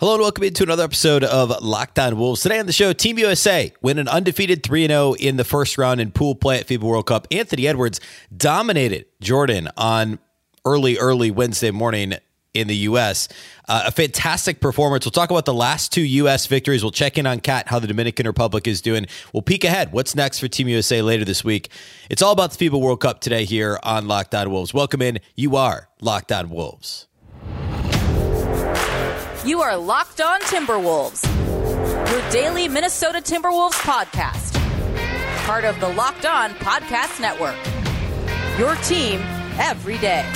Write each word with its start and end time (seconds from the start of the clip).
Hello 0.00 0.14
and 0.14 0.22
welcome 0.22 0.44
into 0.44 0.62
another 0.62 0.84
episode 0.84 1.24
of 1.24 1.50
Locked 1.62 1.98
On 1.98 2.16
Wolves. 2.16 2.40
Today 2.40 2.58
on 2.58 2.64
the 2.64 2.72
show, 2.72 2.94
Team 2.94 3.18
USA 3.18 3.70
win 3.82 3.98
an 3.98 4.08
undefeated 4.08 4.62
3 4.62 4.86
0 4.86 5.12
in 5.12 5.36
the 5.36 5.44
first 5.44 5.76
round 5.76 6.00
in 6.00 6.10
pool 6.10 6.34
play 6.34 6.58
at 6.58 6.66
FIBA 6.66 6.80
World 6.80 7.04
Cup. 7.04 7.28
Anthony 7.30 7.68
Edwards 7.68 8.00
dominated 8.34 9.04
Jordan 9.20 9.68
on 9.76 10.18
early, 10.64 10.96
early 10.96 11.30
Wednesday 11.30 11.70
morning 11.70 12.14
in 12.54 12.66
the 12.66 12.76
U.S. 12.76 13.28
Uh, 13.68 13.82
a 13.88 13.92
fantastic 13.92 14.62
performance. 14.62 15.04
We'll 15.04 15.12
talk 15.12 15.30
about 15.30 15.44
the 15.44 15.52
last 15.52 15.92
two 15.92 16.00
U.S. 16.00 16.46
victories. 16.46 16.82
We'll 16.82 16.92
check 16.92 17.18
in 17.18 17.26
on 17.26 17.40
KAT, 17.40 17.68
how 17.68 17.78
the 17.78 17.86
Dominican 17.86 18.26
Republic 18.26 18.66
is 18.66 18.80
doing. 18.80 19.04
We'll 19.34 19.42
peek 19.42 19.64
ahead. 19.64 19.92
What's 19.92 20.14
next 20.14 20.38
for 20.38 20.48
Team 20.48 20.68
USA 20.68 21.02
later 21.02 21.26
this 21.26 21.44
week? 21.44 21.70
It's 22.08 22.22
all 22.22 22.32
about 22.32 22.52
the 22.52 22.70
FIBA 22.70 22.80
World 22.80 23.02
Cup 23.02 23.20
today 23.20 23.44
here 23.44 23.78
on 23.82 24.08
Locked 24.08 24.34
On 24.34 24.50
Wolves. 24.50 24.72
Welcome 24.72 25.02
in. 25.02 25.18
You 25.36 25.56
are 25.56 25.90
Locked 26.00 26.32
On 26.32 26.48
Wolves. 26.48 27.06
You 29.42 29.62
are 29.62 29.74
Locked 29.74 30.20
On 30.20 30.38
Timberwolves, 30.42 31.24
your 32.10 32.30
daily 32.30 32.68
Minnesota 32.68 33.22
Timberwolves 33.22 33.72
podcast. 33.72 34.54
Part 35.46 35.64
of 35.64 35.80
the 35.80 35.88
Locked 35.88 36.26
On 36.26 36.50
Podcast 36.56 37.18
Network. 37.22 37.56
Your 38.58 38.74
team 38.82 39.22
every 39.58 39.96
day. 39.96 40.26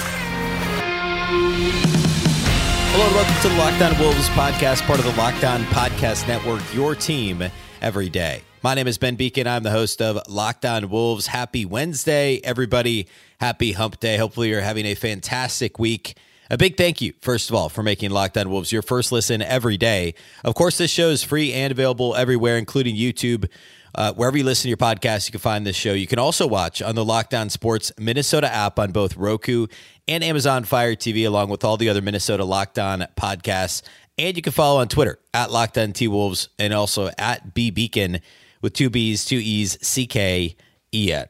Hello 2.93 3.05
and 3.05 3.15
welcome 3.15 3.43
to 3.43 3.49
the 3.51 3.57
Locked 3.57 3.83
On 3.83 3.99
Wolves 4.01 4.29
podcast, 4.31 4.87
part 4.87 4.99
of 4.99 5.05
the 5.05 5.15
Locked 5.21 5.45
On 5.45 5.61
Podcast 5.65 6.27
Network, 6.27 6.63
your 6.75 6.95
team 6.95 7.45
every 7.83 8.09
day. 8.09 8.41
My 8.63 8.73
name 8.73 8.87
is 8.87 8.97
Ben 8.97 9.19
Beecken. 9.19 9.47
I'm 9.47 9.65
the 9.65 9.71
host 9.71 10.01
of 10.01 10.19
Locked 10.31 10.65
On 10.65 10.89
Wolves. 10.89 11.27
Happy 11.27 11.67
Wednesday, 11.67 12.41
everybody. 12.43 13.09
Happy 13.39 13.73
hump 13.73 14.01
day. 14.01 14.17
Hopefully, 14.17 14.49
you're 14.49 14.63
having 14.63 14.87
a 14.87 14.95
fantastic 14.95 15.79
week. 15.79 16.17
A 16.51 16.59
big 16.59 16.77
thank 16.77 17.01
you, 17.01 17.15
first 17.21 17.49
of 17.49 17.57
all, 17.57 17.69
for 17.69 17.83
making 17.83 18.11
Locked 18.11 18.37
On 18.37 18.51
Wolves 18.51 18.71
your 18.71 18.83
first 18.83 19.13
listen 19.13 19.41
every 19.41 19.77
day. 19.79 20.15
Of 20.45 20.55
course, 20.55 20.77
this 20.77 20.91
show 20.91 21.09
is 21.09 21.23
free 21.23 21.53
and 21.53 21.71
available 21.71 22.15
everywhere, 22.15 22.59
including 22.59 22.97
YouTube. 22.97 23.49
Uh, 23.95 24.13
wherever 24.13 24.37
you 24.37 24.45
listen 24.45 24.65
to 24.65 24.69
your 24.69 24.77
podcast, 24.77 25.27
you 25.27 25.33
can 25.33 25.41
find 25.41 25.67
this 25.67 25.77
show. 25.77 25.93
You 25.93 26.07
can 26.07 26.19
also 26.19 26.47
watch 26.47 26.83
on 26.83 26.97
the 26.97 27.05
Locked 27.05 27.33
On 27.33 27.49
Sports 27.49 27.93
Minnesota 27.99 28.53
app 28.53 28.79
on 28.79 28.93
both 28.93 29.17
Roku 29.17 29.69
and 30.07 30.23
Amazon 30.23 30.65
Fire 30.65 30.97
TV, 30.97 31.27
along 31.27 31.49
with 31.49 31.65
all 31.65 31.77
the 31.77 31.89
other 31.89 32.03
Minnesota 32.03 32.45
Locked 32.45 32.79
On 32.79 33.07
podcasts. 33.17 33.83
And 34.19 34.37
you 34.37 34.43
can 34.43 34.53
follow 34.53 34.81
on 34.81 34.89
Twitter 34.89 35.19
at 35.33 35.51
Locked 35.51 35.79
On 35.79 35.93
T 35.93 36.09
Wolves 36.09 36.49
and 36.59 36.75
also 36.75 37.11
at 37.19 37.55
B 37.55 37.71
Beecken 37.71 38.21
with 38.61 38.75
two 38.75 38.91
B's, 38.91 39.25
two 39.25 39.39
E's, 39.39 39.79
C 39.87 40.07
K 40.07 40.57
E 40.93 41.13
N. 41.13 41.27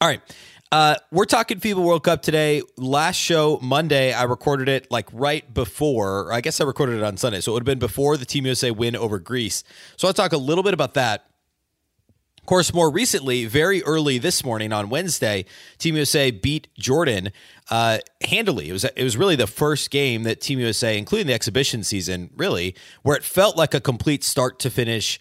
All 0.00 0.08
right. 0.08 0.20
Uh, 0.74 0.96
we're 1.12 1.24
talking 1.24 1.60
FIBA 1.60 1.76
World 1.76 2.02
Cup 2.02 2.20
today. 2.20 2.60
Last 2.76 3.14
show 3.14 3.60
Monday, 3.62 4.12
I 4.12 4.24
recorded 4.24 4.68
it 4.68 4.90
like 4.90 5.08
right 5.12 5.54
before. 5.54 6.32
I 6.32 6.40
guess 6.40 6.60
I 6.60 6.64
recorded 6.64 6.96
it 6.96 7.04
on 7.04 7.16
Sunday, 7.16 7.40
so 7.40 7.52
it 7.52 7.54
would 7.54 7.60
have 7.60 7.66
been 7.66 7.78
before 7.78 8.16
the 8.16 8.24
Team 8.24 8.44
USA 8.44 8.72
win 8.72 8.96
over 8.96 9.20
Greece. 9.20 9.62
So 9.96 10.08
I'll 10.08 10.14
talk 10.14 10.32
a 10.32 10.36
little 10.36 10.64
bit 10.64 10.74
about 10.74 10.94
that. 10.94 11.26
Of 12.40 12.46
course, 12.46 12.74
more 12.74 12.90
recently, 12.90 13.44
very 13.44 13.84
early 13.84 14.18
this 14.18 14.44
morning 14.44 14.72
on 14.72 14.88
Wednesday, 14.88 15.44
Team 15.78 15.94
USA 15.94 16.32
beat 16.32 16.66
Jordan 16.76 17.30
uh, 17.70 17.98
handily. 18.28 18.68
It 18.68 18.72
was 18.72 18.82
it 18.82 19.04
was 19.04 19.16
really 19.16 19.36
the 19.36 19.46
first 19.46 19.92
game 19.92 20.24
that 20.24 20.40
Team 20.40 20.58
USA, 20.58 20.98
including 20.98 21.28
the 21.28 21.34
exhibition 21.34 21.84
season, 21.84 22.30
really 22.34 22.74
where 23.04 23.16
it 23.16 23.22
felt 23.22 23.56
like 23.56 23.74
a 23.74 23.80
complete 23.80 24.24
start 24.24 24.58
to 24.58 24.70
finish 24.70 25.20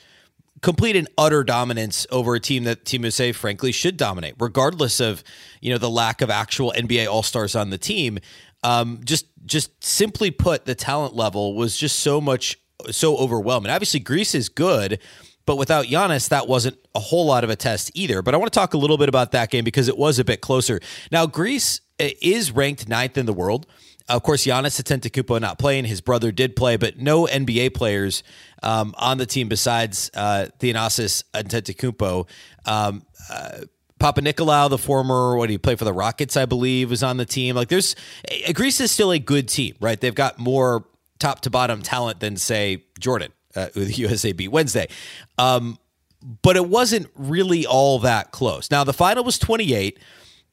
complete 0.61 0.95
and 0.95 1.07
utter 1.17 1.43
dominance 1.43 2.07
over 2.11 2.35
a 2.35 2.39
team 2.39 2.63
that 2.63 2.85
Team 2.85 3.03
USA 3.03 3.31
frankly 3.31 3.71
should 3.71 3.97
dominate, 3.97 4.35
regardless 4.39 4.99
of 4.99 5.23
you 5.61 5.71
know 5.71 5.77
the 5.77 5.89
lack 5.89 6.21
of 6.21 6.29
actual 6.29 6.73
NBA 6.75 7.07
All 7.07 7.23
Stars 7.23 7.55
on 7.55 7.69
the 7.69 7.77
team. 7.77 8.19
Um, 8.63 9.01
just 9.03 9.27
just 9.45 9.83
simply 9.83 10.31
put, 10.31 10.65
the 10.65 10.75
talent 10.75 11.15
level 11.15 11.55
was 11.55 11.77
just 11.77 11.99
so 11.99 12.21
much 12.21 12.57
so 12.91 13.17
overwhelming. 13.17 13.71
Obviously, 13.71 13.99
Greece 13.99 14.35
is 14.35 14.49
good. 14.49 14.99
But 15.45 15.57
without 15.57 15.87
Giannis, 15.87 16.29
that 16.29 16.47
wasn't 16.47 16.77
a 16.95 16.99
whole 16.99 17.25
lot 17.25 17.43
of 17.43 17.49
a 17.49 17.55
test 17.55 17.91
either. 17.93 18.21
But 18.21 18.33
I 18.33 18.37
want 18.37 18.51
to 18.53 18.57
talk 18.57 18.73
a 18.73 18.77
little 18.77 18.97
bit 18.97 19.09
about 19.09 19.33
that 19.33 19.49
game 19.49 19.65
because 19.65 19.89
it 19.89 19.97
was 19.97 20.17
a 20.17 20.23
bit 20.23 20.39
closer. 20.39 20.79
Now, 21.11 21.25
Greece 21.25 21.81
eh, 21.99 22.11
is 22.21 22.51
ranked 22.51 22.87
ninth 22.87 23.17
in 23.17 23.25
the 23.25 23.33
world. 23.33 23.65
Of 24.09 24.23
course, 24.23 24.45
Giannis 24.45 24.81
Antetokounmpo 24.81 25.39
not 25.39 25.57
playing. 25.57 25.85
His 25.85 26.01
brother 26.01 26.31
did 26.31 26.55
play, 26.55 26.75
but 26.75 26.99
no 26.99 27.25
NBA 27.25 27.73
players 27.73 28.23
um, 28.61 28.93
on 28.97 29.17
the 29.17 29.25
team 29.25 29.47
besides 29.47 30.11
uh, 30.13 30.47
Thanasis 30.59 31.23
Antetokounmpo. 31.33 32.27
Um, 32.65 33.05
uh, 33.29 33.59
Papanikolaou, 33.99 34.69
the 34.69 34.77
former, 34.77 35.37
what 35.37 35.47
do 35.47 35.53
you 35.53 35.59
play 35.59 35.75
for 35.75 35.85
the 35.85 35.93
Rockets, 35.93 36.35
I 36.35 36.45
believe, 36.45 36.89
was 36.89 37.03
on 37.03 37.15
the 37.15 37.25
team. 37.25 37.55
Like, 37.55 37.69
there's 37.69 37.95
eh, 38.29 38.51
Greece 38.51 38.81
is 38.81 38.91
still 38.91 39.11
a 39.11 39.19
good 39.19 39.47
team, 39.47 39.75
right? 39.79 39.99
They've 39.99 40.13
got 40.13 40.37
more 40.37 40.85
top 41.19 41.39
to 41.41 41.49
bottom 41.49 41.81
talent 41.81 42.19
than 42.19 42.35
say 42.35 42.83
Jordan, 42.99 43.31
uh, 43.55 43.67
who 43.73 43.85
the 43.85 43.93
USA 44.03 44.33
beat 44.33 44.49
Wednesday. 44.49 44.89
Um, 45.37 45.77
but 46.41 46.57
it 46.57 46.67
wasn't 46.67 47.09
really 47.15 47.65
all 47.65 47.99
that 47.99 48.31
close. 48.31 48.69
Now 48.69 48.83
the 48.83 48.93
final 48.93 49.23
was 49.23 49.39
28. 49.39 49.99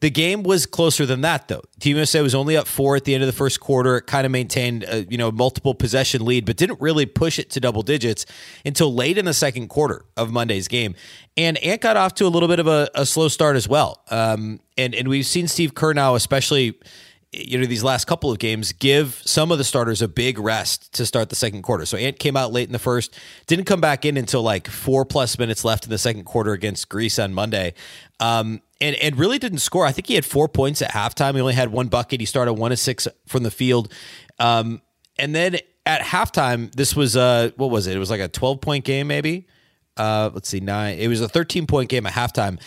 The 0.00 0.08
game 0.08 0.42
was 0.42 0.64
closer 0.64 1.04
than 1.04 1.20
that, 1.20 1.48
though. 1.48 1.60
Team 1.78 1.96
USA 1.96 2.22
was 2.22 2.34
only 2.34 2.56
up 2.56 2.66
four 2.66 2.96
at 2.96 3.04
the 3.04 3.12
end 3.12 3.22
of 3.22 3.26
the 3.26 3.34
first 3.34 3.60
quarter. 3.60 3.98
It 3.98 4.06
kind 4.06 4.24
of 4.24 4.32
maintained, 4.32 4.84
a, 4.84 5.04
you 5.04 5.18
know, 5.18 5.30
multiple 5.30 5.74
possession 5.74 6.24
lead, 6.24 6.46
but 6.46 6.56
didn't 6.56 6.80
really 6.80 7.04
push 7.04 7.38
it 7.38 7.50
to 7.50 7.60
double 7.60 7.82
digits 7.82 8.24
until 8.64 8.94
late 8.94 9.18
in 9.18 9.26
the 9.26 9.34
second 9.34 9.68
quarter 9.68 10.06
of 10.16 10.32
Monday's 10.32 10.68
game. 10.68 10.94
And 11.36 11.58
Ant 11.58 11.82
got 11.82 11.98
off 11.98 12.14
to 12.14 12.26
a 12.26 12.28
little 12.28 12.48
bit 12.48 12.60
of 12.60 12.66
a, 12.66 12.88
a 12.94 13.04
slow 13.04 13.28
start 13.28 13.56
as 13.56 13.68
well. 13.68 14.02
Um, 14.10 14.60
and 14.78 14.94
and 14.94 15.06
we've 15.06 15.26
seen 15.26 15.48
Steve 15.48 15.74
Kerr 15.74 15.92
now, 15.92 16.14
especially 16.14 16.78
you 17.32 17.58
know 17.58 17.66
these 17.66 17.84
last 17.84 18.06
couple 18.06 18.32
of 18.32 18.38
games 18.38 18.72
give 18.72 19.22
some 19.24 19.52
of 19.52 19.58
the 19.58 19.64
starters 19.64 20.02
a 20.02 20.08
big 20.08 20.38
rest 20.38 20.92
to 20.94 21.06
start 21.06 21.28
the 21.28 21.36
second 21.36 21.62
quarter. 21.62 21.86
So 21.86 21.96
Ant 21.96 22.18
came 22.18 22.36
out 22.36 22.52
late 22.52 22.68
in 22.68 22.72
the 22.72 22.78
first, 22.80 23.14
didn't 23.46 23.66
come 23.66 23.80
back 23.80 24.04
in 24.04 24.16
until 24.16 24.42
like 24.42 24.66
four 24.66 25.04
plus 25.04 25.38
minutes 25.38 25.64
left 25.64 25.84
in 25.84 25.90
the 25.90 25.98
second 25.98 26.24
quarter 26.24 26.52
against 26.52 26.88
Greece 26.88 27.18
on 27.20 27.32
Monday, 27.32 27.74
um, 28.18 28.60
and 28.80 28.96
and 28.96 29.16
really 29.16 29.38
didn't 29.38 29.58
score. 29.58 29.86
I 29.86 29.92
think 29.92 30.08
he 30.08 30.14
had 30.14 30.24
four 30.24 30.48
points 30.48 30.82
at 30.82 30.90
halftime. 30.90 31.34
He 31.34 31.40
only 31.40 31.54
had 31.54 31.70
one 31.70 31.86
bucket. 31.86 32.18
He 32.18 32.26
started 32.26 32.54
one 32.54 32.72
of 32.72 32.78
six 32.80 33.06
from 33.26 33.44
the 33.44 33.50
field, 33.50 33.92
um, 34.40 34.82
and 35.16 35.32
then 35.32 35.58
at 35.86 36.02
halftime, 36.02 36.72
this 36.74 36.96
was 36.96 37.16
uh 37.16 37.50
what 37.56 37.70
was 37.70 37.86
it? 37.86 37.94
It 37.94 38.00
was 38.00 38.10
like 38.10 38.20
a 38.20 38.28
twelve 38.28 38.60
point 38.60 38.84
game, 38.84 39.06
maybe. 39.06 39.46
Uh, 39.96 40.30
let's 40.32 40.48
see, 40.48 40.60
nine. 40.60 40.98
It 40.98 41.08
was 41.08 41.20
a 41.20 41.28
thirteen 41.28 41.68
point 41.68 41.90
game 41.90 42.06
at 42.06 42.12
halftime, 42.12 42.60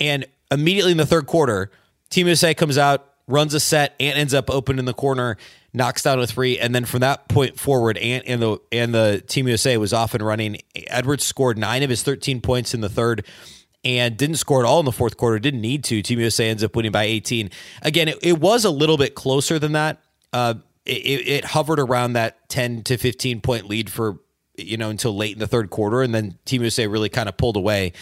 and 0.00 0.24
immediately 0.50 0.92
in 0.92 0.98
the 0.98 1.06
third 1.06 1.26
quarter, 1.26 1.70
Team 2.08 2.26
USA 2.26 2.54
comes 2.54 2.78
out 2.78 3.12
runs 3.28 3.54
a 3.54 3.60
set. 3.60 3.94
Ant 4.00 4.18
ends 4.18 4.34
up 4.34 4.50
open 4.50 4.78
in 4.78 4.84
the 4.84 4.94
corner, 4.94 5.36
knocks 5.72 6.02
down 6.02 6.18
a 6.20 6.26
three, 6.26 6.58
and 6.58 6.74
then 6.74 6.84
from 6.84 7.00
that 7.00 7.28
point 7.28 7.58
forward, 7.58 7.98
Ant 7.98 8.24
and 8.26 8.42
the 8.42 8.58
and 8.72 8.94
the 8.94 9.22
Team 9.26 9.46
USA 9.48 9.76
was 9.76 9.92
off 9.92 10.14
and 10.14 10.24
running. 10.24 10.58
Edwards 10.86 11.24
scored 11.24 11.58
nine 11.58 11.82
of 11.82 11.90
his 11.90 12.02
thirteen 12.02 12.40
points 12.40 12.74
in 12.74 12.80
the 12.80 12.88
third. 12.88 13.26
And 13.84 14.16
didn't 14.16 14.36
score 14.36 14.58
at 14.58 14.66
all 14.66 14.80
in 14.80 14.84
the 14.84 14.90
fourth 14.90 15.16
quarter. 15.16 15.38
Didn't 15.38 15.60
need 15.60 15.84
to. 15.84 16.02
Team 16.02 16.18
USA 16.18 16.48
ends 16.48 16.64
up 16.64 16.74
winning 16.74 16.90
by 16.90 17.04
18. 17.04 17.50
Again, 17.82 18.08
it, 18.08 18.18
it 18.20 18.40
was 18.40 18.64
a 18.64 18.70
little 18.70 18.96
bit 18.96 19.14
closer 19.14 19.60
than 19.60 19.72
that. 19.72 20.02
Uh, 20.32 20.54
it, 20.84 21.28
it 21.28 21.44
hovered 21.44 21.78
around 21.78 22.14
that 22.14 22.48
10 22.48 22.82
to 22.82 22.96
15 22.96 23.40
point 23.42 23.68
lead 23.68 23.88
for 23.88 24.18
you 24.56 24.76
know 24.76 24.90
until 24.90 25.16
late 25.16 25.34
in 25.34 25.38
the 25.38 25.46
third 25.46 25.70
quarter, 25.70 26.02
and 26.02 26.14
then 26.14 26.38
Team 26.44 26.62
USA 26.62 26.86
really 26.86 27.08
kind 27.08 27.28
of 27.28 27.36
pulled 27.36 27.56
away. 27.56 27.92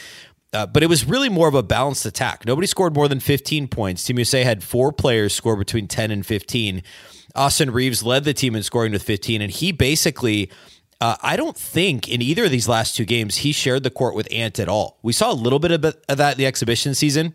Uh, 0.54 0.66
but 0.66 0.82
it 0.82 0.88
was 0.88 1.04
really 1.04 1.28
more 1.28 1.48
of 1.48 1.54
a 1.54 1.62
balanced 1.62 2.06
attack. 2.06 2.46
Nobody 2.46 2.66
scored 2.66 2.94
more 2.94 3.08
than 3.08 3.18
15 3.18 3.66
points. 3.68 4.04
Team 4.04 4.18
USA 4.18 4.44
had 4.44 4.62
four 4.62 4.92
players 4.92 5.34
score 5.34 5.56
between 5.56 5.88
10 5.88 6.10
and 6.12 6.24
15. 6.24 6.82
Austin 7.34 7.70
Reaves 7.72 8.04
led 8.04 8.22
the 8.24 8.32
team 8.32 8.54
in 8.54 8.62
scoring 8.62 8.92
with 8.92 9.02
15, 9.02 9.42
and 9.42 9.50
he 9.50 9.72
basically. 9.72 10.50
Uh, 11.00 11.16
I 11.22 11.36
don't 11.36 11.56
think 11.56 12.08
in 12.08 12.22
either 12.22 12.44
of 12.44 12.52
these 12.52 12.68
last 12.68 12.94
two 12.94 13.04
games 13.04 13.38
he 13.38 13.50
shared 13.50 13.82
the 13.82 13.90
court 13.90 14.14
with 14.14 14.28
Ant 14.32 14.60
at 14.60 14.68
all. 14.68 15.00
We 15.02 15.12
saw 15.12 15.32
a 15.32 15.34
little 15.34 15.58
bit 15.58 15.72
of 15.72 15.82
that 15.82 16.32
in 16.32 16.38
the 16.38 16.46
exhibition 16.46 16.94
season, 16.94 17.34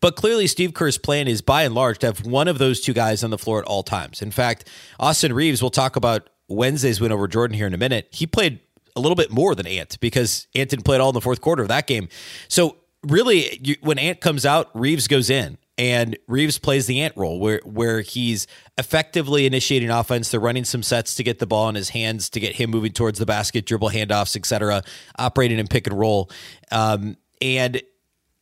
but 0.00 0.14
clearly 0.14 0.46
Steve 0.46 0.72
Kerr's 0.72 0.96
plan 0.96 1.26
is 1.26 1.42
by 1.42 1.64
and 1.64 1.74
large 1.74 1.98
to 1.98 2.06
have 2.06 2.24
one 2.24 2.46
of 2.46 2.58
those 2.58 2.80
two 2.80 2.94
guys 2.94 3.24
on 3.24 3.30
the 3.30 3.38
floor 3.38 3.58
at 3.58 3.66
all 3.66 3.82
times. 3.82 4.22
In 4.22 4.30
fact, 4.30 4.68
Austin 5.00 5.32
Reaves, 5.32 5.60
we'll 5.60 5.70
talk 5.70 5.96
about 5.96 6.30
Wednesday's 6.48 7.00
win 7.00 7.10
over 7.12 7.26
Jordan 7.26 7.56
here 7.56 7.66
in 7.66 7.74
a 7.74 7.78
minute. 7.78 8.06
He 8.12 8.26
played 8.26 8.60
a 8.96 9.00
little 9.00 9.16
bit 9.16 9.30
more 9.30 9.54
than 9.54 9.66
Ant 9.66 9.98
because 10.00 10.46
Ant 10.54 10.70
didn't 10.70 10.84
play 10.84 10.96
at 10.96 11.00
all 11.00 11.10
in 11.10 11.14
the 11.14 11.20
fourth 11.20 11.40
quarter 11.40 11.62
of 11.62 11.68
that 11.68 11.86
game. 11.86 12.08
So 12.48 12.76
really, 13.02 13.58
you, 13.62 13.76
when 13.80 13.98
Ant 13.98 14.20
comes 14.20 14.46
out, 14.46 14.70
Reaves 14.74 15.08
goes 15.08 15.30
in. 15.30 15.58
and 15.78 16.16
Reaves 16.28 16.58
plays 16.58 16.86
the 16.86 17.00
ant 17.00 17.16
role 17.16 17.40
where 17.40 17.60
where 17.64 18.02
he's 18.02 18.46
effectively 18.78 19.46
initiating 19.46 19.90
offense. 19.90 20.30
They're 20.30 20.40
running 20.40 20.64
some 20.64 20.82
sets 20.82 21.14
to 21.16 21.22
get 21.22 21.38
the 21.38 21.46
ball 21.46 21.68
in 21.68 21.74
his 21.74 21.88
hands 21.90 22.28
to 22.30 22.40
get 22.40 22.54
him 22.56 22.70
moving 22.70 22.92
towards 22.92 23.18
the 23.18 23.26
basket, 23.26 23.66
dribble 23.66 23.90
handoffs, 23.90 24.36
etc., 24.36 24.82
operating 25.18 25.58
in 25.58 25.66
pick 25.66 25.86
and 25.86 25.98
roll. 25.98 26.30
Um, 26.70 27.16
and 27.40 27.82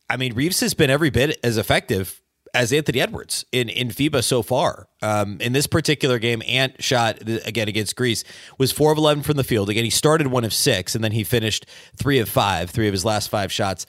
I 0.09 0.17
mean, 0.17 0.33
Reaves 0.33 0.59
has 0.59 0.73
been 0.73 0.89
every 0.89 1.09
bit 1.09 1.39
as 1.43 1.57
effective 1.57 2.20
as 2.53 2.73
Anthony 2.73 2.99
Edwards 2.99 3.45
in 3.51 3.69
in 3.69 3.89
FIBA 3.89 4.23
so 4.23 4.41
far. 4.41 4.87
Um, 5.01 5.39
in 5.39 5.53
this 5.53 5.67
particular 5.67 6.19
game, 6.19 6.41
Ant 6.47 6.81
shot 6.83 7.19
again 7.45 7.67
against 7.67 7.95
Greece 7.95 8.23
was 8.57 8.71
four 8.71 8.91
of 8.91 8.97
eleven 8.97 9.23
from 9.23 9.37
the 9.37 9.43
field. 9.43 9.69
Again, 9.69 9.83
he 9.83 9.89
started 9.89 10.27
one 10.27 10.43
of 10.43 10.53
six, 10.53 10.95
and 10.95 11.03
then 11.03 11.11
he 11.11 11.23
finished 11.23 11.65
three 11.95 12.19
of 12.19 12.29
five, 12.29 12.69
three 12.69 12.87
of 12.87 12.93
his 12.93 13.05
last 13.05 13.29
five 13.29 13.51
shots. 13.51 13.85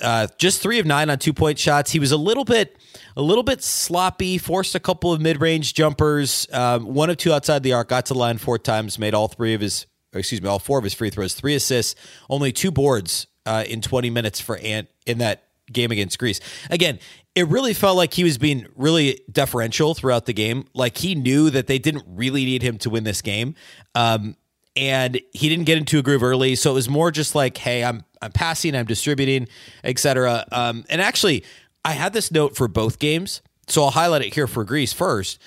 Uh, 0.00 0.26
just 0.38 0.62
three 0.62 0.78
of 0.78 0.86
nine 0.86 1.10
on 1.10 1.18
two 1.18 1.34
point 1.34 1.58
shots. 1.58 1.90
He 1.90 1.98
was 1.98 2.10
a 2.10 2.16
little 2.16 2.44
bit, 2.44 2.78
a 3.16 3.22
little 3.22 3.42
bit 3.42 3.62
sloppy. 3.62 4.38
Forced 4.38 4.74
a 4.74 4.80
couple 4.80 5.12
of 5.12 5.20
mid 5.20 5.40
range 5.40 5.74
jumpers. 5.74 6.46
Um, 6.52 6.94
one 6.94 7.10
of 7.10 7.18
two 7.18 7.32
outside 7.32 7.62
the 7.62 7.74
arc. 7.74 7.88
Got 7.88 8.06
to 8.06 8.14
the 8.14 8.18
line 8.18 8.38
four 8.38 8.58
times. 8.58 8.98
Made 8.98 9.12
all 9.12 9.28
three 9.28 9.52
of 9.52 9.60
his, 9.60 9.84
excuse 10.14 10.40
me, 10.40 10.48
all 10.48 10.58
four 10.58 10.78
of 10.78 10.84
his 10.84 10.94
free 10.94 11.10
throws. 11.10 11.34
Three 11.34 11.54
assists. 11.54 11.94
Only 12.30 12.50
two 12.50 12.70
boards 12.70 13.26
uh, 13.44 13.64
in 13.68 13.82
twenty 13.82 14.08
minutes 14.08 14.40
for 14.40 14.56
Ant 14.56 14.88
in 15.04 15.18
that 15.18 15.44
game 15.70 15.90
against 15.90 16.18
Greece. 16.18 16.40
Again, 16.70 16.98
it 17.34 17.46
really 17.48 17.74
felt 17.74 17.96
like 17.96 18.14
he 18.14 18.24
was 18.24 18.38
being 18.38 18.66
really 18.76 19.20
deferential 19.30 19.94
throughout 19.94 20.26
the 20.26 20.32
game. 20.32 20.66
Like 20.74 20.98
he 20.98 21.14
knew 21.14 21.50
that 21.50 21.66
they 21.66 21.78
didn't 21.78 22.04
really 22.06 22.44
need 22.44 22.62
him 22.62 22.78
to 22.78 22.90
win 22.90 23.04
this 23.04 23.22
game. 23.22 23.54
Um, 23.94 24.36
and 24.76 25.20
he 25.32 25.48
didn't 25.48 25.64
get 25.64 25.78
into 25.78 25.98
a 25.98 26.02
groove 26.02 26.22
early. 26.22 26.54
So 26.54 26.70
it 26.70 26.74
was 26.74 26.88
more 26.88 27.10
just 27.10 27.34
like, 27.34 27.56
hey, 27.56 27.84
I'm 27.84 28.04
I'm 28.22 28.32
passing, 28.32 28.74
I'm 28.74 28.86
distributing, 28.86 29.48
etc. 29.82 30.44
Um, 30.52 30.84
and 30.90 31.00
actually, 31.00 31.44
I 31.84 31.92
had 31.92 32.12
this 32.12 32.30
note 32.30 32.56
for 32.56 32.68
both 32.68 32.98
games. 32.98 33.40
So 33.66 33.84
I'll 33.84 33.90
highlight 33.90 34.22
it 34.22 34.34
here 34.34 34.46
for 34.46 34.64
Greece 34.64 34.92
first. 34.92 35.40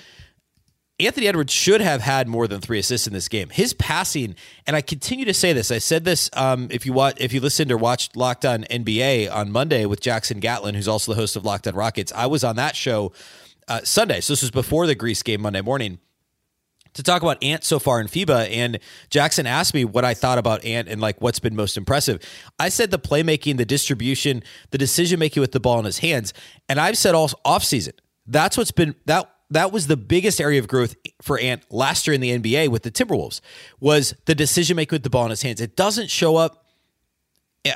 Anthony 1.00 1.28
Edwards 1.28 1.51
should 1.51 1.81
have 1.81 2.01
had 2.01 2.28
more 2.28 2.48
than 2.48 2.62
three 2.62 2.78
assists 2.78 3.07
in 3.07 3.13
this 3.13 3.28
game. 3.28 3.50
His 3.50 3.74
passing, 3.74 4.36
and 4.68 4.75
I 4.75 4.81
continue 4.81 5.25
to 5.25 5.34
say 5.34 5.51
this. 5.51 5.72
I 5.72 5.80
said 5.80 6.06
this 6.06 6.30
um, 6.34 6.68
if 6.69 6.86
you 6.86 6.94
watch, 6.94 7.16
if 7.19 7.34
you 7.34 7.42
listened 7.42 7.72
or 7.72 7.78
watched 7.78 8.16
Locked 8.16 8.45
On 8.45 8.63
NBA 8.66 9.34
on 9.34 9.51
Monday 9.51 9.86
with 9.86 10.01
Jackson 10.01 10.40
Gatlin, 10.40 10.75
who's 10.75 10.88
also 10.88 11.12
the 11.12 11.19
host 11.19 11.36
of 11.36 11.45
Locked 11.45 11.68
On 11.68 11.74
Rockets. 11.74 12.12
I 12.16 12.28
was 12.28 12.44
on 12.44 12.57
that 12.57 12.75
show 12.75 13.12
uh, 13.68 13.81
Sunday, 13.84 14.22
so 14.22 14.34
this 14.34 14.44
was 14.44 14.51
before 14.51 14.86
the 14.86 14.94
Greece 14.94 15.24
game 15.24 15.42
Monday 15.42 15.62
morning 15.62 15.98
to 16.94 17.04
talk 17.04 17.22
about 17.22 17.44
Ant 17.44 17.63
so 17.63 17.80
far 17.80 18.00
in 18.00 18.07
FIBA. 18.07 18.51
And 18.51 18.80
Jackson 19.10 19.48
asked 19.48 19.74
me 19.74 19.86
what 19.86 20.06
I 20.06 20.13
thought 20.13 20.38
about 20.38 20.63
Ant 20.63 20.88
and 20.88 21.01
like 21.01 21.19
what's 21.22 21.40
been 21.40 21.56
most 21.56 21.75
impressive. 21.75 22.19
I 22.60 22.69
said 22.69 22.92
the 22.92 23.00
playmaking, 23.00 23.57
the 23.57 23.66
distribution, 23.66 24.44
the 24.72 24.78
decision 24.78 25.19
making 25.19 25.42
with 25.42 25.51
the 25.51 25.60
ball 25.60 25.80
in 25.80 25.86
his 25.86 26.00
hands. 26.00 26.34
And 26.69 26.80
I've 26.80 26.98
said 26.98 27.16
all 27.16 27.31
off 27.44 27.63
season. 27.63 27.94
That's 28.25 28.57
what's 28.57 28.72
been 28.72 28.95
that 29.06 29.32
that 29.54 29.72
was 29.72 29.88
the 29.88 29.98
biggest 29.98 30.42
area 30.42 30.60
of 30.60 30.68
growth 30.68 30.96
for 31.22 31.40
Ant 31.40 31.64
last 31.72 32.08
year 32.08 32.14
in 32.14 32.22
the 32.22 32.38
NBA 32.38 32.70
with 32.70 32.84
the 32.84 32.92
Timberwolves 32.92 33.42
was 33.80 34.14
the 34.26 34.36
decision 34.36 34.76
making 34.76 34.96
with 34.96 35.04
the 35.04 35.10
ball 35.10 35.26
in 35.26 35.30
his 35.30 35.42
hands. 35.42 35.62
It 35.62 35.76
doesn't 35.76 36.10
show 36.10 36.36
up 36.36 36.66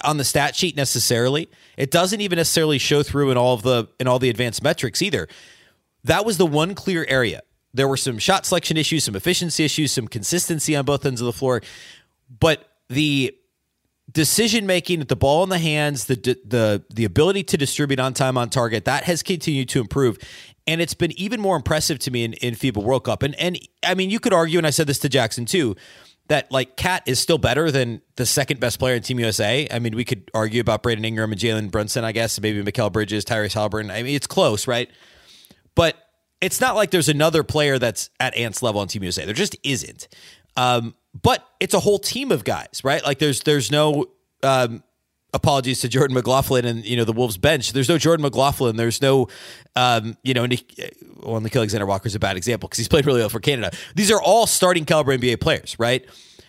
on 0.04 0.18
the 0.18 0.24
stat 0.24 0.56
sheet 0.56 0.76
necessarily. 0.76 1.50
It 1.78 1.92
doesn't 1.92 2.20
even 2.20 2.38
necessarily 2.38 2.78
show 2.78 3.04
through 3.04 3.32
in 3.32 3.38
all 3.38 3.54
of 3.54 3.62
the 3.62 3.88
in 4.00 4.08
all 4.08 4.20
the 4.20 4.30
advanced 4.30 4.64
metrics 4.64 5.02
either. 5.02 5.28
That 6.04 6.26
was 6.26 6.38
the 6.38 6.46
one 6.46 6.76
clear 6.76 7.06
area. 7.08 7.42
There 7.74 7.88
were 7.88 7.98
some 7.98 8.18
shot 8.18 8.46
selection 8.46 8.78
issues, 8.78 9.04
some 9.04 9.16
efficiency 9.16 9.64
issues, 9.64 9.92
some 9.92 10.08
consistency 10.08 10.76
on 10.76 10.86
both 10.86 11.06
ends 11.06 11.22
of 11.22 11.26
the 11.26 11.34
floor, 11.34 11.62
but 12.40 12.68
the 12.90 13.36
decision 14.12 14.66
making 14.66 15.00
with 15.00 15.10
the 15.10 15.16
ball 15.16 15.44
in 15.44 15.50
the 15.50 15.60
hands, 15.60 16.06
the 16.06 16.16
the 16.16 16.84
the 16.90 17.06
ability 17.06 17.44
to 17.44 17.58
distribute 17.58 18.00
on 18.00 18.14
time 18.14 18.38
on 18.38 18.50
target, 18.50 18.86
that 18.86 19.04
has 19.04 19.24
continued 19.24 19.70
to 19.70 19.80
improve. 19.80 20.18
And 20.68 20.82
it's 20.82 20.94
been 20.94 21.18
even 21.18 21.40
more 21.40 21.56
impressive 21.56 21.98
to 22.00 22.12
me 22.12 22.26
in, 22.26 22.34
in 22.34 22.54
FIBA 22.54 22.84
World 22.84 23.06
Cup. 23.06 23.24
And 23.24 23.36
and 23.36 23.58
I 23.86 23.96
mean, 23.96 24.10
you 24.10 24.20
could 24.20 24.34
argue, 24.34 24.58
and 24.58 24.68
I 24.68 24.72
said 24.72 24.88
this 24.88 25.00
to 25.00 25.10
Jackson 25.10 25.46
too, 25.46 25.76
that 26.28 26.52
like 26.52 26.76
KAT 26.76 27.04
is 27.06 27.20
still 27.20 27.38
better 27.38 27.72
than 27.72 28.02
the 28.18 28.26
second 28.26 28.60
best 28.60 28.80
player 28.80 28.96
in 28.96 29.04
Team 29.04 29.20
USA. 29.20 29.68
I 29.72 29.80
mean, 29.80 29.96
we 29.96 30.04
could 30.04 30.30
argue 30.34 30.62
about 30.62 30.84
Brandon 30.84 31.06
Ingram 31.06 31.32
and 31.32 31.40
Jalen 31.40 31.72
Brunson, 31.72 32.04
I 32.04 32.12
guess, 32.12 32.40
maybe 32.40 32.62
Mikal 32.64 32.92
Bridges, 32.92 33.24
Tyrese 33.24 33.54
Haliburton. 33.54 33.92
I 33.92 34.04
mean, 34.04 34.16
it's 34.16 34.28
close, 34.28 34.68
right? 34.68 34.90
But 35.76 35.96
it's 36.42 36.60
not 36.62 36.76
like 36.76 36.92
there's 36.92 37.10
another 37.10 37.44
player 37.44 37.80
that's 37.80 38.10
at 38.20 38.36
Ant's 38.36 38.62
level 38.62 38.82
on 38.82 38.88
Team 38.88 39.04
USA. 39.04 39.26
There 39.26 39.34
just 39.34 39.56
isn't. 39.64 40.08
Um, 40.56 40.96
but 41.20 41.48
it's 41.60 41.74
a 41.74 41.80
whole 41.80 42.00
team 42.00 42.32
of 42.32 42.44
guys, 42.44 42.82
right? 42.84 43.04
Like 43.04 43.20
there's 43.20 43.42
there's 43.42 43.72
no 43.72 44.08
um, 44.44 44.84
apologies 45.38 45.80
to 45.82 45.88
Jordan 45.88 46.16
McLaughlin 46.16 46.66
and 46.66 46.86
you 46.86 46.98
know 46.98 47.06
the 47.06 47.14
Wolves 47.14 47.38
bench. 47.38 47.72
There's 47.72 47.88
no 47.88 47.98
Jordan 47.98 48.24
McLaughlin. 48.24 48.76
There's 48.76 49.02
no 49.02 49.28
um, 49.76 50.18
you 50.24 50.34
know 50.34 50.46
Nick, 50.46 50.74
well 51.24 51.40
Nickeil 51.40 51.58
Alexander 51.58 51.86
Walker 51.86 52.08
is 52.08 52.16
a 52.16 52.20
bad 52.20 52.36
example 52.36 52.68
because 52.68 52.80
he's 52.80 52.90
played 52.90 53.06
really 53.06 53.22
well 53.22 53.30
for 53.30 53.40
Canada. 53.40 53.72
These 53.96 54.12
are 54.12 54.22
all 54.22 54.48
starting 54.48 54.84
caliber 54.84 55.18
NBA 55.18 55.40
players, 55.40 55.78
right? 55.80 56.06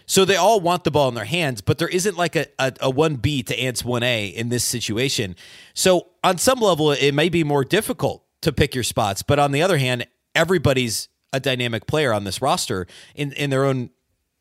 So 0.06 0.24
they 0.24 0.36
all 0.36 0.60
want 0.60 0.84
the 0.84 0.90
ball 0.90 1.10
in 1.10 1.14
their 1.14 1.26
hands, 1.26 1.60
but 1.60 1.76
there 1.76 1.88
isn't 1.88 2.16
like 2.16 2.34
a, 2.34 2.46
a, 2.58 2.72
a 2.80 2.90
1B 2.90 3.44
to 3.46 3.60
Ants 3.60 3.82
1A 3.82 4.32
in 4.32 4.48
this 4.48 4.64
situation. 4.64 5.36
So 5.74 6.06
on 6.24 6.38
some 6.38 6.60
level, 6.60 6.92
it 6.92 7.12
may 7.12 7.28
be 7.28 7.44
more 7.44 7.62
difficult 7.62 8.24
to 8.40 8.50
pick 8.50 8.74
your 8.74 8.84
spots. 8.84 9.22
But 9.22 9.38
on 9.38 9.52
the 9.52 9.60
other 9.60 9.76
hand, 9.76 10.06
everybody's 10.34 11.10
a 11.34 11.40
dynamic 11.40 11.86
player 11.86 12.14
on 12.14 12.24
this 12.24 12.40
roster 12.40 12.86
in, 13.14 13.32
in 13.32 13.50
their 13.50 13.66
own 13.66 13.90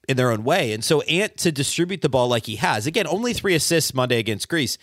in 0.08 0.18
their 0.18 0.32
own 0.32 0.44
way. 0.44 0.72
And 0.74 0.84
so 0.84 1.02
Ant 1.02 1.38
to 1.38 1.52
distribute 1.52 2.02
the 2.02 2.10
ball 2.10 2.28
like 2.28 2.46
he 2.46 2.56
has. 2.58 2.88
Again, 2.88 3.08
only 3.08 3.34
three 3.34 3.56
assists 3.56 3.94
Monday 3.94 4.20
against 4.20 4.48
Greece, 4.48 4.78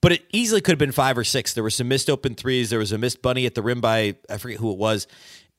but 0.00 0.12
it 0.12 0.24
easily 0.32 0.60
could 0.60 0.72
have 0.72 0.78
been 0.78 0.92
five 0.92 1.18
or 1.18 1.24
six. 1.24 1.52
There 1.52 1.64
were 1.64 1.70
some 1.70 1.88
missed 1.88 2.08
open 2.08 2.34
threes. 2.34 2.70
There 2.70 2.78
was 2.78 2.92
a 2.92 2.98
missed 2.98 3.20
bunny 3.20 3.46
at 3.46 3.54
the 3.54 3.62
rim 3.62 3.80
by 3.80 4.16
I 4.30 4.38
forget 4.38 4.58
who 4.58 4.70
it 4.70 4.78
was. 4.78 5.06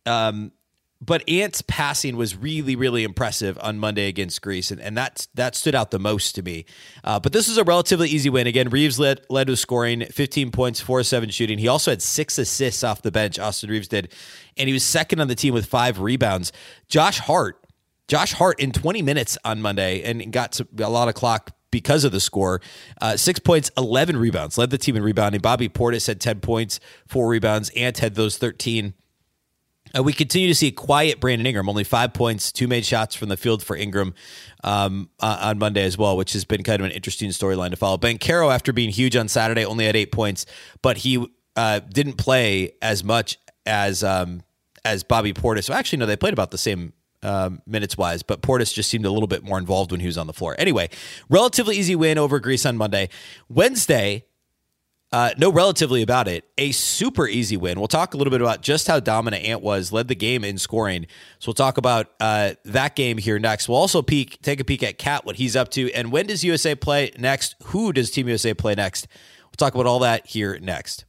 Um, 0.06 0.54
but 1.02 1.28
Ant's 1.30 1.62
passing 1.62 2.18
was 2.18 2.36
really, 2.36 2.76
really 2.76 3.06
impressive 3.06 3.58
on 3.62 3.80
Monday 3.80 4.08
against 4.08 4.42
Greece, 4.42 4.70
and, 4.70 4.82
and 4.82 4.98
that 4.98 5.28
that 5.34 5.56
stood 5.56 5.74
out 5.74 5.92
the 5.92 6.00
most 6.00 6.36
to 6.36 6.42
me. 6.42 6.66
Uh, 7.06 7.20
but 7.20 7.32
this 7.32 7.48
was 7.48 7.58
a 7.58 7.64
relatively 7.64 8.10
easy 8.10 8.30
win. 8.30 8.48
Again, 8.48 8.70
Reaves 8.70 9.00
led 9.00 9.22
led 9.30 9.48
with 9.48 9.60
scoring, 9.60 10.06
15 10.06 10.52
points, 10.52 10.82
four 10.82 11.02
seven 11.04 11.30
shooting. 11.30 11.58
He 11.58 11.70
also 11.70 11.92
had 11.92 12.02
six 12.02 12.38
assists 12.38 12.84
off 12.84 13.02
the 13.02 13.12
bench. 13.12 13.40
Austin 13.40 13.70
Reaves 13.70 13.88
did, 13.88 14.12
and 14.58 14.68
he 14.68 14.74
was 14.74 14.84
second 14.84 15.22
on 15.22 15.30
the 15.30 15.36
team 15.36 15.54
with 15.54 15.66
five 15.66 16.00
rebounds. 16.00 16.52
Josh 16.90 17.20
Hart 17.20 17.66
Josh 18.10 18.34
Hart 18.34 18.60
in 18.60 18.72
20 18.72 19.02
minutes 19.04 19.38
on 19.46 19.62
Monday 19.62 20.02
and 20.02 20.34
got 20.34 20.60
a 20.60 20.90
lot 20.90 21.08
of 21.08 21.14
clock 21.14 21.52
because 21.72 22.04
of 22.04 22.12
the 22.12 22.20
score. 22.20 22.60
Uh, 23.00 23.16
six 23.16 23.40
points, 23.40 23.70
11 23.78 24.18
rebounds, 24.18 24.58
led 24.58 24.72
the 24.72 24.80
team 24.80 24.96
in 24.96 25.04
rebounding. 25.04 25.40
Bobby 25.40 25.70
Portis 25.70 26.08
had 26.08 26.20
10 26.20 26.40
points, 26.40 26.80
four 27.08 27.28
rebounds. 27.28 27.70
Ant 27.72 28.00
had 28.00 28.16
those 28.16 28.38
13. 28.38 28.96
Uh, 29.96 30.02
we 30.02 30.12
continue 30.12 30.48
to 30.48 30.56
see 30.56 30.72
quiet 30.72 31.20
Brandon 31.20 31.46
Ingram, 31.46 31.70
only 31.70 31.84
five 31.84 32.14
points, 32.14 32.52
two 32.52 32.68
made 32.68 32.84
shots 32.84 33.16
from 33.16 33.30
the 33.30 33.38
field 33.38 33.62
for 33.62 33.76
Ingram 33.76 34.16
um, 34.64 35.12
uh, 35.20 35.38
on 35.42 35.60
Monday 35.60 35.84
as 35.84 35.96
well, 35.96 36.18
which 36.18 36.34
has 36.34 36.46
been 36.46 36.64
kind 36.64 36.80
of 36.80 36.88
an 36.88 36.92
interesting 36.92 37.30
storyline 37.30 37.70
to 37.70 37.76
follow. 37.76 37.98
Banchero, 37.98 38.52
after 38.52 38.74
being 38.74 38.90
huge 38.90 39.16
on 39.16 39.28
Saturday, 39.28 39.66
only 39.66 39.86
had 39.86 39.96
eight 39.96 40.12
points, 40.12 40.48
but 40.82 40.98
he 40.98 41.28
uh, 41.56 41.80
didn't 41.80 42.14
play 42.14 42.72
as 42.82 43.04
much 43.04 43.38
as 43.66 44.04
um, 44.04 44.42
as 44.86 45.04
Bobby 45.04 45.34
Portis. 45.34 45.66
So 45.66 45.74
actually, 45.74 46.00
no, 46.00 46.06
they 46.06 46.16
played 46.16 46.34
about 46.34 46.52
the 46.52 46.58
same 46.58 46.94
um, 47.24 47.62
minutes 47.66 47.98
wise, 47.98 48.24
but 48.24 48.42
Portis 48.42 48.74
just 48.74 48.90
seemed 48.90 49.06
a 49.06 49.12
little 49.12 49.28
bit 49.28 49.44
more 49.44 49.58
involved 49.58 49.92
when 49.92 50.00
he 50.00 50.06
was 50.06 50.18
on 50.18 50.28
the 50.28 50.34
floor. 50.34 50.56
Anyway, 50.58 50.90
relatively 51.30 51.78
easy 51.78 51.96
win 51.96 52.18
over 52.18 52.40
Greece 52.40 52.66
on 52.66 52.78
Monday. 52.78 53.10
Wednesday, 53.50 54.26
uh, 55.12 55.32
no 55.38 55.52
relatively 55.52 56.02
about 56.02 56.28
it, 56.28 56.46
a 56.58 56.72
super 56.72 57.28
easy 57.28 57.58
win. 57.58 57.80
We'll 57.80 57.88
talk 57.88 58.14
a 58.14 58.18
little 58.18 58.32
bit 58.32 58.42
about 58.42 58.62
just 58.62 58.88
how 58.88 59.00
dominant 59.00 59.44
Ant 59.44 59.62
was, 59.62 59.92
led 59.92 60.08
the 60.08 60.16
game 60.16 60.44
in 60.44 60.58
scoring. 60.58 61.08
So 61.40 61.50
we'll 61.50 61.56
talk 61.56 61.78
about 61.78 62.12
uh, 62.20 62.54
that 62.66 62.96
game 62.96 63.18
here 63.18 63.40
next. 63.40 63.68
We'll 63.68 63.80
also 63.80 64.02
peek, 64.02 64.42
take 64.42 64.60
a 64.60 64.64
peek 64.64 64.84
at 64.84 64.98
KAT, 64.98 65.26
what 65.26 65.38
he's 65.38 65.56
up 65.56 65.70
to, 65.72 65.92
and 65.94 66.12
when 66.12 66.28
does 66.28 66.44
USA 66.44 66.76
play 66.76 67.12
next? 67.18 67.56
Who 67.66 67.92
does 67.92 68.12
Team 68.12 68.28
USA 68.28 68.54
play 68.54 68.76
next? 68.76 69.08
We'll 69.46 69.58
talk 69.58 69.74
about 69.74 69.88
all 69.88 70.00
that 70.00 70.28
here 70.28 70.60
next. 70.60 71.06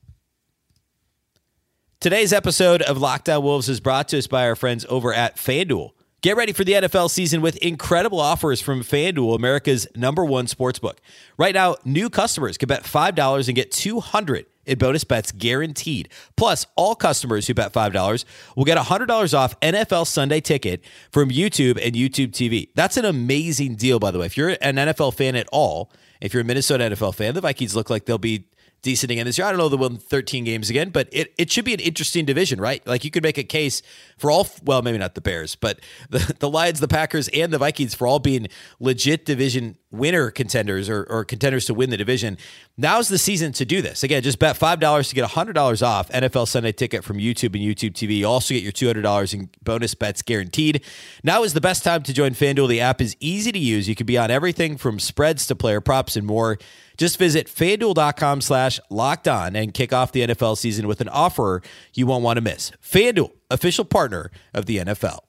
Today's 2.00 2.32
episode 2.32 2.80
of 2.80 2.96
Locked 2.96 3.28
On 3.28 3.42
Wolves 3.42 3.68
is 3.68 3.78
brought 3.78 4.08
to 4.08 4.16
us 4.16 4.26
by 4.26 4.48
our 4.48 4.56
friends 4.56 4.86
over 4.88 5.12
at 5.12 5.36
FanDuel. 5.36 5.90
Get 6.22 6.36
ready 6.36 6.52
for 6.52 6.64
the 6.64 6.72
NFL 6.72 7.08
season 7.08 7.40
with 7.40 7.56
incredible 7.58 8.20
offers 8.20 8.60
from 8.60 8.82
FanDuel, 8.82 9.34
America's 9.34 9.86
number 9.96 10.22
one 10.22 10.44
sportsbook. 10.44 10.96
Right 11.38 11.54
now, 11.54 11.76
new 11.86 12.10
customers 12.10 12.58
can 12.58 12.66
bet 12.66 12.82
$5 12.82 13.48
and 13.48 13.56
get 13.56 13.72
200 13.72 14.44
in 14.66 14.76
bonus 14.76 15.02
bets 15.02 15.32
guaranteed. 15.32 16.10
Plus, 16.36 16.66
all 16.76 16.94
customers 16.94 17.46
who 17.46 17.54
bet 17.54 17.72
$5 17.72 18.24
will 18.54 18.66
get 18.66 18.76
$100 18.76 19.32
off 19.32 19.58
NFL 19.60 20.06
Sunday 20.06 20.42
ticket 20.42 20.84
from 21.10 21.30
YouTube 21.30 21.82
and 21.82 21.94
YouTube 21.94 22.32
TV. 22.32 22.68
That's 22.74 22.98
an 22.98 23.06
amazing 23.06 23.76
deal, 23.76 23.98
by 23.98 24.10
the 24.10 24.18
way. 24.18 24.26
If 24.26 24.36
you're 24.36 24.50
an 24.60 24.76
NFL 24.76 25.14
fan 25.14 25.36
at 25.36 25.48
all, 25.50 25.90
if 26.20 26.34
you're 26.34 26.42
a 26.42 26.44
Minnesota 26.44 26.84
NFL 26.84 27.14
fan, 27.14 27.32
the 27.32 27.40
Vikings 27.40 27.74
look 27.74 27.88
like 27.88 28.04
they'll 28.04 28.18
be 28.18 28.44
decent 28.82 29.10
again 29.10 29.26
this 29.26 29.38
year. 29.38 29.46
I 29.46 29.50
don't 29.50 29.58
know 29.58 29.68
they'll 29.68 29.78
win 29.78 29.96
13 29.96 30.44
games 30.44 30.70
again, 30.70 30.90
but 30.90 31.08
it, 31.12 31.32
it 31.38 31.50
should 31.50 31.64
be 31.64 31.75
an 31.75 31.80
interesting 31.80 32.25
division, 32.25 32.60
right? 32.60 32.87
Like 32.87 33.04
you 33.04 33.10
could 33.10 33.22
make 33.22 33.38
a 33.38 33.44
case 33.44 33.82
for 34.18 34.30
all, 34.30 34.49
well, 34.64 34.82
maybe 34.82 34.99
not 34.99 35.14
the 35.14 35.20
Bears, 35.20 35.54
but 35.54 35.80
the, 36.08 36.34
the 36.38 36.49
Lions, 36.49 36.80
the 36.80 36.88
Packers, 36.88 37.28
and 37.28 37.52
the 37.52 37.58
Vikings 37.58 37.94
for 37.94 38.06
all 38.06 38.18
being 38.18 38.49
legit 38.78 39.25
division 39.25 39.76
winner 39.90 40.30
contenders 40.30 40.88
or, 40.88 41.04
or, 41.11 41.25
contenders 41.25 41.64
to 41.66 41.75
win 41.75 41.90
the 41.90 41.97
division. 41.97 42.38
Now's 42.76 43.09
the 43.09 43.18
season 43.18 43.52
to 43.52 43.64
do 43.64 43.82
this. 43.82 44.02
Again, 44.02 44.23
just 44.23 44.38
bet 44.38 44.56
$5 44.56 45.09
to 45.09 45.14
get 45.14 45.28
$100 45.28 45.87
off 45.87 46.09
NFL 46.11 46.47
Sunday 46.47 46.73
ticket 46.73 47.02
from 47.02 47.18
YouTube 47.18 47.54
and 47.54 47.56
YouTube 47.56 47.92
TV. 47.92 48.18
You 48.18 48.26
also 48.26 48.54
get 48.54 48.62
your 48.62 48.73
$200 48.73 49.35
in 49.35 49.50
bonus 49.62 49.94
bets 49.94 50.23
guaranteed. 50.23 50.85
Now 51.25 51.42
is 51.42 51.54
the 51.54 51.61
best 51.61 51.82
time 51.82 52.02
to 52.04 52.12
join 52.12 52.32
FanDuel. 52.32 52.68
The 52.68 52.80
app 52.80 53.00
is 53.00 53.16
easy 53.20 53.50
to 53.52 53.59
use. 53.59 53.88
You 53.88 53.94
can 53.94 54.06
be 54.06 54.16
on 54.16 54.30
everything 54.30 54.76
from 54.76 55.00
spreads 55.00 55.47
to 55.49 55.56
player 55.56 55.80
props 55.80 56.16
and 56.16 56.26
more. 56.26 56.59
Just 56.97 57.18
visit 57.18 57.49
fanduel.com 57.49 58.42
slash 58.42 58.78
locked 58.90 59.26
on 59.26 59.56
and 59.56 59.73
kick 59.73 59.92
off 59.92 60.12
the 60.12 60.20
NFL 60.20 60.59
season 60.59 60.87
with 60.87 61.00
an 61.00 61.09
offer 61.09 61.62
you 61.94 62.06
won't 62.06 62.23
want 62.23 62.37
to 62.37 62.42
miss. 62.42 62.70
FanDuel, 62.82 63.32
official 63.50 63.85
partner 63.85 64.30
of 64.54 64.66
the 64.66 64.78
NFL. 64.78 65.20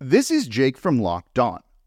This 0.00 0.30
is 0.30 0.46
Jake 0.46 0.78
from 0.78 1.00
Locked 1.00 1.40
On. 1.40 1.60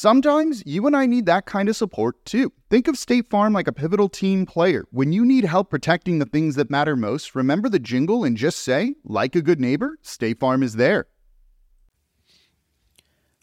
Sometimes 0.00 0.62
you 0.64 0.86
and 0.86 0.96
I 0.96 1.06
need 1.06 1.26
that 1.26 1.44
kind 1.44 1.68
of 1.68 1.74
support 1.74 2.24
too. 2.24 2.52
Think 2.70 2.86
of 2.86 2.96
State 2.96 3.28
Farm 3.28 3.52
like 3.52 3.66
a 3.66 3.72
pivotal 3.72 4.08
team 4.08 4.46
player. 4.46 4.84
When 4.92 5.10
you 5.10 5.24
need 5.24 5.44
help 5.44 5.70
protecting 5.70 6.20
the 6.20 6.24
things 6.24 6.54
that 6.54 6.70
matter 6.70 6.94
most, 6.94 7.34
remember 7.34 7.68
the 7.68 7.80
jingle 7.80 8.22
and 8.22 8.36
just 8.36 8.60
say, 8.60 8.94
like 9.02 9.34
a 9.34 9.42
good 9.42 9.58
neighbor, 9.58 9.98
State 10.02 10.38
Farm 10.38 10.62
is 10.62 10.74
there. 10.74 11.08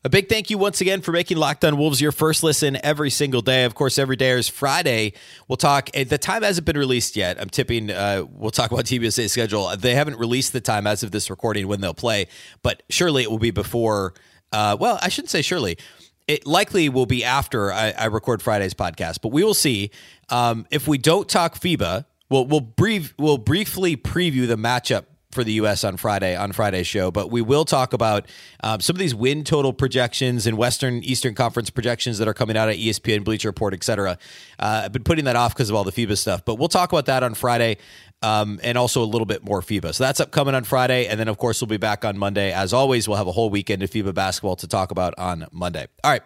A 0.05 0.09
big 0.09 0.29
thank 0.29 0.49
you 0.49 0.57
once 0.57 0.79
again 0.79 1.01
for 1.01 1.11
making 1.11 1.35
Locked 1.35 1.65
On 1.65 1.77
Wolves 1.77 1.99
your 1.99 2.13
first 2.13 2.41
listen 2.41 2.77
every 2.85 3.09
single 3.09 3.41
day. 3.41 3.65
Of 3.65 3.75
course, 3.75 3.99
every 3.99 4.15
day 4.15 4.29
is 4.29 4.47
Friday. 4.47 5.11
We'll 5.49 5.57
talk. 5.57 5.91
The 5.91 6.17
time 6.17 6.43
hasn't 6.43 6.65
been 6.65 6.77
released 6.77 7.17
yet. 7.17 7.37
I'm 7.37 7.49
tipping. 7.49 7.91
Uh, 7.91 8.23
we'll 8.31 8.51
talk 8.51 8.71
about 8.71 8.85
TBSA's 8.85 9.33
schedule. 9.33 9.75
They 9.75 9.93
haven't 9.93 10.19
released 10.19 10.53
the 10.53 10.61
time 10.61 10.87
as 10.87 11.03
of 11.03 11.11
this 11.11 11.29
recording 11.29 11.67
when 11.67 11.81
they'll 11.81 11.93
play, 11.93 12.27
but 12.61 12.81
surely 12.89 13.23
it 13.23 13.29
will 13.29 13.39
be 13.39 13.51
before. 13.51 14.13
Uh, 14.53 14.77
well, 14.79 14.97
I 15.01 15.09
shouldn't 15.09 15.31
say 15.31 15.41
surely 15.41 15.77
it 16.27 16.45
likely 16.45 16.89
will 16.89 17.05
be 17.05 17.23
after 17.23 17.71
I, 17.71 17.91
I 17.91 18.05
record 18.05 18.41
Friday's 18.41 18.73
podcast, 18.73 19.19
but 19.21 19.31
we 19.31 19.43
will 19.43 19.53
see. 19.53 19.91
Um, 20.29 20.65
if 20.71 20.87
we 20.87 20.97
don't 20.97 21.29
talk 21.29 21.55
FIBA, 21.55 22.05
we'll 22.29 22.45
we'll 22.45 22.61
brief 22.61 23.13
we'll 23.17 23.37
briefly 23.37 23.95
preview 23.95 24.47
the 24.47 24.57
matchup 24.57 25.05
for 25.35 25.43
the 25.43 25.53
U.S. 25.53 25.83
on 25.83 25.97
Friday 25.97 26.35
on 26.35 26.53
Friday's 26.53 26.87
show, 26.87 27.11
but 27.11 27.29
we 27.29 27.41
will 27.41 27.65
talk 27.65 27.93
about 27.93 28.25
um, 28.63 28.79
some 28.79 28.95
of 28.95 28.99
these 28.99 29.13
win 29.13 29.43
total 29.43 29.73
projections 29.73 30.47
and 30.47 30.57
Western 30.57 31.03
Eastern 31.03 31.35
Conference 31.35 31.69
projections 31.69 32.17
that 32.17 32.27
are 32.27 32.33
coming 32.33 32.57
out 32.57 32.69
of 32.69 32.75
ESPN, 32.75 33.23
Bleacher 33.23 33.49
Report, 33.49 33.73
etc. 33.73 34.17
Uh, 34.57 34.81
I've 34.85 34.93
been 34.93 35.03
putting 35.03 35.25
that 35.25 35.35
off 35.35 35.53
because 35.53 35.69
of 35.69 35.75
all 35.75 35.83
the 35.83 35.91
FIBA 35.91 36.17
stuff, 36.17 36.43
but 36.45 36.55
we'll 36.55 36.69
talk 36.69 36.91
about 36.91 37.05
that 37.05 37.21
on 37.21 37.35
Friday. 37.35 37.77
Um, 38.21 38.59
and 38.63 38.75
also 38.75 39.03
a 39.03 39.05
little 39.05 39.27
bit 39.27 39.43
more 39.43 39.61
FIBA. 39.61 39.93
So 39.93 40.03
that's 40.03 40.19
upcoming 40.19 40.55
on 40.55 40.63
Friday. 40.63 41.05
And 41.05 41.19
then, 41.19 41.27
of 41.27 41.37
course, 41.37 41.61
we'll 41.61 41.67
be 41.67 41.77
back 41.77 42.03
on 42.03 42.17
Monday. 42.17 42.51
As 42.51 42.73
always, 42.73 43.07
we'll 43.07 43.17
have 43.17 43.27
a 43.27 43.31
whole 43.31 43.51
weekend 43.51 43.83
of 43.83 43.91
FIBA 43.91 44.15
basketball 44.15 44.55
to 44.55 44.67
talk 44.67 44.89
about 44.89 45.13
on 45.19 45.45
Monday. 45.51 45.85
All 46.03 46.11
right. 46.11 46.23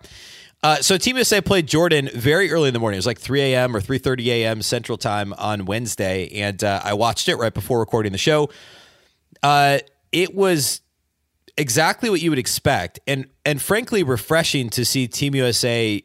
Uh, 0.61 0.77
so 0.77 0.97
Team 0.97 1.15
USA 1.15 1.41
played 1.41 1.67
Jordan 1.67 2.09
very 2.13 2.51
early 2.51 2.67
in 2.67 2.73
the 2.73 2.79
morning. 2.79 2.97
It 2.97 2.99
was 2.99 3.05
like 3.05 3.19
3 3.19 3.41
a.m. 3.41 3.75
or 3.75 3.81
3.30 3.81 4.25
a.m. 4.27 4.61
Central 4.61 4.97
Time 4.97 5.33
on 5.33 5.65
Wednesday. 5.65 6.29
And 6.41 6.63
uh, 6.63 6.81
I 6.83 6.93
watched 6.93 7.29
it 7.29 7.35
right 7.35 7.53
before 7.53 7.79
recording 7.79 8.11
the 8.11 8.17
show. 8.17 8.49
Uh, 9.41 9.79
it 10.11 10.35
was 10.35 10.81
exactly 11.57 12.09
what 12.09 12.21
you 12.21 12.29
would 12.29 12.39
expect. 12.39 12.99
And, 13.07 13.27
and 13.45 13.61
frankly, 13.61 14.03
refreshing 14.03 14.69
to 14.71 14.83
see 14.83 15.07
Team 15.07 15.33
USA 15.35 16.03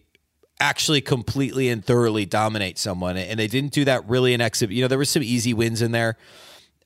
actually 0.61 1.01
completely 1.01 1.69
and 1.69 1.85
thoroughly 1.85 2.27
dominate 2.27 2.79
someone. 2.79 3.17
And 3.17 3.39
they 3.39 3.47
didn't 3.47 3.73
do 3.73 3.85
that 3.85 4.09
really 4.09 4.35
in 4.35 4.41
exhibit. 4.41 4.77
You 4.77 4.83
know, 4.83 4.89
there 4.89 4.99
was 4.99 5.11
some 5.11 5.23
easy 5.23 5.55
wins 5.55 5.83
in 5.83 5.93
there, 5.93 6.17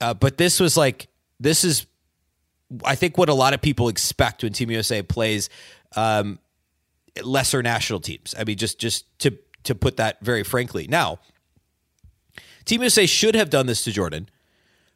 uh, 0.00 0.14
but 0.14 0.38
this 0.38 0.60
was 0.60 0.76
like 0.76 1.08
this 1.40 1.64
is, 1.64 1.86
I 2.84 2.94
think, 2.94 3.18
what 3.18 3.28
a 3.28 3.34
lot 3.34 3.54
of 3.54 3.60
people 3.60 3.88
expect 3.88 4.42
when 4.42 4.52
Team 4.52 4.70
USA 4.70 5.02
plays 5.02 5.48
um, 5.96 6.38
lesser 7.22 7.62
national 7.62 8.00
teams. 8.00 8.34
I 8.38 8.44
mean, 8.44 8.56
just 8.56 8.78
just 8.78 9.06
to 9.20 9.36
to 9.64 9.74
put 9.74 9.96
that 9.98 10.20
very 10.20 10.42
frankly. 10.42 10.86
Now, 10.88 11.18
Team 12.64 12.80
USA 12.80 13.06
should 13.06 13.34
have 13.34 13.50
done 13.50 13.66
this 13.66 13.82
to 13.84 13.92
Jordan. 13.92 14.28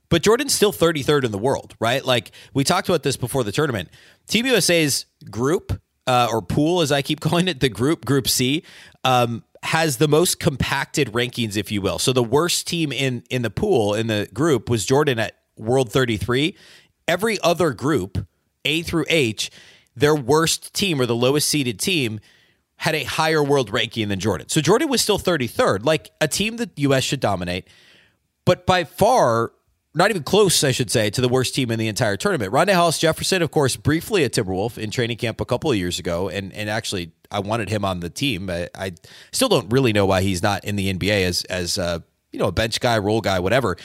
But 0.08 0.22
Jordan's 0.22 0.52
still 0.52 0.74
33rd 0.74 1.24
in 1.24 1.32
the 1.32 1.38
world, 1.38 1.74
right? 1.80 2.04
Like 2.04 2.32
we 2.52 2.64
talked 2.64 2.86
about 2.86 3.02
this 3.02 3.16
before 3.16 3.44
the 3.44 3.52
tournament. 3.52 3.88
Team 4.28 4.44
USA's 4.44 5.06
group 5.30 5.80
uh, 6.06 6.28
or 6.30 6.42
pool, 6.42 6.80
as 6.80 6.92
I 6.92 7.02
keep 7.02 7.20
calling 7.20 7.48
it, 7.48 7.60
the 7.60 7.68
group, 7.68 8.04
Group 8.04 8.28
C, 8.28 8.62
um, 9.04 9.44
has 9.62 9.98
the 9.98 10.08
most 10.08 10.40
compacted 10.40 11.12
rankings, 11.12 11.56
if 11.56 11.70
you 11.70 11.80
will. 11.80 11.98
So 11.98 12.12
the 12.12 12.22
worst 12.22 12.66
team 12.66 12.92
in 12.92 13.22
in 13.30 13.42
the 13.42 13.50
pool 13.50 13.94
in 13.94 14.08
the 14.08 14.28
group 14.32 14.68
was 14.68 14.84
Jordan 14.84 15.18
at 15.18 15.36
World 15.56 15.92
33. 15.92 16.56
Every 17.06 17.38
other 17.42 17.72
group, 17.72 18.26
A 18.64 18.82
through 18.82 19.04
H, 19.08 19.50
their 19.94 20.14
worst 20.14 20.72
team 20.74 21.00
or 21.00 21.06
the 21.06 21.14
lowest 21.14 21.48
seeded 21.48 21.78
team 21.78 22.20
had 22.76 22.94
a 22.94 23.04
higher 23.04 23.42
world 23.42 23.70
ranking 23.70 24.08
than 24.08 24.18
Jordan. 24.18 24.48
So 24.48 24.60
Jordan 24.60 24.88
was 24.88 25.00
still 25.00 25.18
33rd, 25.18 25.84
like 25.84 26.10
a 26.20 26.26
team 26.26 26.56
that 26.56 26.74
the 26.74 26.82
US 26.82 27.04
should 27.04 27.20
dominate. 27.20 27.68
But 28.44 28.66
by 28.66 28.84
far, 28.84 29.52
not 29.94 30.10
even 30.10 30.22
close, 30.22 30.64
I 30.64 30.70
should 30.70 30.90
say, 30.90 31.10
to 31.10 31.20
the 31.20 31.28
worst 31.28 31.54
team 31.54 31.70
in 31.70 31.78
the 31.78 31.88
entire 31.88 32.16
tournament. 32.16 32.52
Rondae 32.52 32.74
Hollis 32.74 32.98
Jefferson, 32.98 33.42
of 33.42 33.50
course, 33.50 33.76
briefly 33.76 34.24
a 34.24 34.30
Timberwolf 34.30 34.78
in 34.78 34.90
training 34.90 35.18
camp 35.18 35.40
a 35.40 35.44
couple 35.44 35.70
of 35.70 35.76
years 35.76 35.98
ago, 35.98 36.28
and 36.28 36.52
and 36.52 36.70
actually 36.70 37.12
I 37.30 37.40
wanted 37.40 37.68
him 37.68 37.84
on 37.84 38.00
the 38.00 38.10
team. 38.10 38.48
I, 38.48 38.68
I 38.74 38.92
still 39.32 39.48
don't 39.48 39.70
really 39.70 39.92
know 39.92 40.06
why 40.06 40.22
he's 40.22 40.42
not 40.42 40.64
in 40.64 40.76
the 40.76 40.92
NBA 40.92 41.24
as 41.24 41.44
as 41.44 41.78
uh, 41.78 41.98
you 42.32 42.38
know 42.38 42.46
a 42.46 42.52
bench 42.52 42.80
guy, 42.80 42.98
role 42.98 43.20
guy, 43.20 43.38
whatever. 43.38 43.76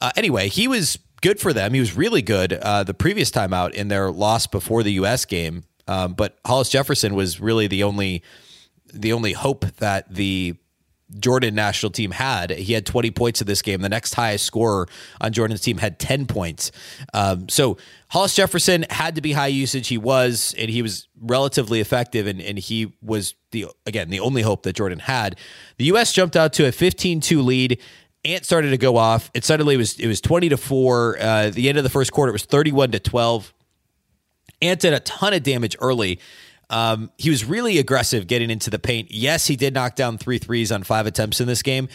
Uh, 0.00 0.10
anyway, 0.16 0.48
he 0.48 0.68
was 0.68 0.98
good 1.20 1.40
for 1.40 1.52
them. 1.52 1.74
He 1.74 1.80
was 1.80 1.96
really 1.96 2.22
good 2.22 2.52
uh, 2.52 2.84
the 2.84 2.94
previous 2.94 3.30
time 3.30 3.52
out 3.52 3.74
in 3.74 3.88
their 3.88 4.10
loss 4.10 4.46
before 4.46 4.82
the 4.82 4.92
U.S. 4.92 5.24
game. 5.24 5.64
Um, 5.88 6.14
but 6.14 6.38
Hollis 6.46 6.68
Jefferson 6.68 7.14
was 7.14 7.40
really 7.40 7.66
the 7.66 7.82
only 7.82 8.22
the 8.92 9.12
only 9.12 9.32
hope 9.32 9.64
that 9.78 10.12
the 10.12 10.56
Jordan 11.18 11.54
national 11.54 11.92
team 11.92 12.10
had. 12.10 12.50
He 12.50 12.72
had 12.72 12.84
20 12.84 13.10
points 13.12 13.40
in 13.40 13.46
this 13.46 13.62
game. 13.62 13.80
The 13.80 13.88
next 13.88 14.14
highest 14.14 14.44
scorer 14.44 14.88
on 15.20 15.32
Jordan's 15.32 15.60
team 15.60 15.78
had 15.78 15.98
10 15.98 16.26
points. 16.26 16.72
Um, 17.14 17.48
so 17.48 17.78
Hollis 18.08 18.34
Jefferson 18.34 18.84
had 18.90 19.14
to 19.14 19.20
be 19.20 19.32
high 19.32 19.46
usage. 19.46 19.88
He 19.88 19.98
was, 19.98 20.54
and 20.58 20.68
he 20.68 20.82
was 20.82 21.08
relatively 21.20 21.80
effective, 21.80 22.26
and, 22.26 22.40
and 22.40 22.58
he 22.58 22.92
was 23.02 23.34
the 23.52 23.66
again 23.86 24.10
the 24.10 24.20
only 24.20 24.42
hope 24.42 24.64
that 24.64 24.74
Jordan 24.74 24.98
had. 24.98 25.38
The 25.78 25.86
U.S. 25.86 26.12
jumped 26.12 26.36
out 26.36 26.52
to 26.54 26.66
a 26.66 26.70
15-2 26.70 27.44
lead. 27.44 27.80
Ant 28.24 28.44
started 28.44 28.70
to 28.70 28.78
go 28.78 28.96
off. 28.96 29.30
It 29.34 29.44
suddenly 29.44 29.76
was 29.76 29.98
it 30.00 30.08
was 30.08 30.20
20 30.20 30.48
to 30.50 30.56
four. 30.56 31.16
Uh, 31.20 31.50
the 31.50 31.68
end 31.68 31.78
of 31.78 31.84
the 31.84 31.90
first 31.90 32.12
quarter, 32.12 32.30
it 32.30 32.32
was 32.32 32.44
31 32.44 32.90
to 32.92 32.98
12. 32.98 33.54
Ant 34.62 34.80
did 34.80 34.92
a 34.92 35.00
ton 35.00 35.34
of 35.34 35.42
damage 35.42 35.76
early. 35.80 36.18
Um, 36.68 37.10
he 37.16 37.30
was 37.30 37.44
really 37.44 37.78
aggressive 37.78 38.26
getting 38.26 38.50
into 38.50 38.70
the 38.70 38.78
paint. 38.78 39.10
Yes, 39.10 39.46
he 39.46 39.56
did 39.56 39.74
knock 39.74 39.94
down 39.94 40.18
three 40.18 40.38
threes 40.38 40.72
on 40.72 40.82
five 40.82 41.06
attempts 41.06 41.40
in 41.40 41.46
this 41.46 41.62
game, 41.62 41.88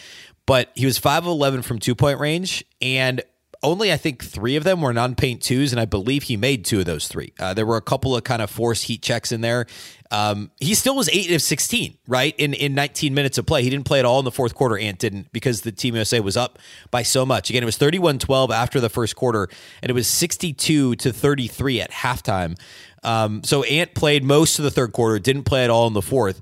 but 0.46 0.72
he 0.76 0.86
was 0.86 0.98
5 0.98 1.24
of 1.24 1.30
11 1.30 1.62
from 1.62 1.80
two 1.80 1.96
point 1.96 2.20
range. 2.20 2.64
And 2.82 3.22
only 3.64 3.92
I 3.94 3.98
think 3.98 4.24
three 4.24 4.56
of 4.56 4.64
them 4.64 4.82
were 4.82 4.94
non 4.94 5.16
paint 5.16 5.42
twos, 5.42 5.72
and 5.72 5.80
I 5.80 5.86
believe 5.86 6.24
he 6.24 6.38
made 6.38 6.66
two 6.66 6.80
of 6.80 6.86
those 6.86 7.08
three. 7.08 7.34
Uh, 7.40 7.54
there 7.54 7.66
were 7.66 7.78
a 7.78 7.82
couple 7.82 8.16
of 8.16 8.24
kind 8.24 8.42
of 8.42 8.50
forced 8.50 8.86
heat 8.86 9.02
checks 9.02 9.32
in 9.32 9.42
there. 9.42 9.68
Um, 10.10 10.52
he 10.60 10.74
still 10.74 10.96
was 10.96 11.10
eight 11.10 11.32
of 11.32 11.42
16, 11.42 11.98
right? 12.08 12.36
In, 12.38 12.54
in 12.54 12.74
19 12.76 13.14
minutes 13.14 13.38
of 13.38 13.46
play. 13.46 13.64
He 13.64 13.70
didn't 13.70 13.86
play 13.86 14.00
at 14.00 14.06
all 14.06 14.20
in 14.20 14.26
the 14.26 14.32
fourth 14.32 14.56
quarter. 14.56 14.78
Ant 14.78 15.00
didn't 15.00 15.32
because 15.32 15.62
the 15.62 15.72
Team 15.72 15.96
USA 15.96 16.20
was 16.20 16.36
up 16.36 16.60
by 16.90 17.04
so 17.04 17.26
much. 17.26 17.50
Again, 17.50 17.64
it 17.64 17.68
was 17.68 17.78
31 17.78 18.20
12 18.20 18.52
after 18.52 18.80
the 18.80 18.90
first 18.90 19.16
quarter, 19.16 19.48
and 19.82 19.90
it 19.90 19.94
was 19.94 20.08
62 20.08 20.96
to 20.96 21.14
33 21.14 21.82
at 21.82 21.92
halftime. 21.92 22.58
Um, 23.04 23.44
so 23.44 23.64
Ant 23.64 23.94
played 23.94 24.24
most 24.24 24.60
of 24.60 24.64
the 24.64 24.72
third 24.72 24.94
quarter, 24.94 25.20
didn't 25.20 25.44
play 25.44 25.64
at 25.64 25.70
all 25.70 25.88
in 25.88 25.94
the 25.94 26.02
fourth, 26.02 26.42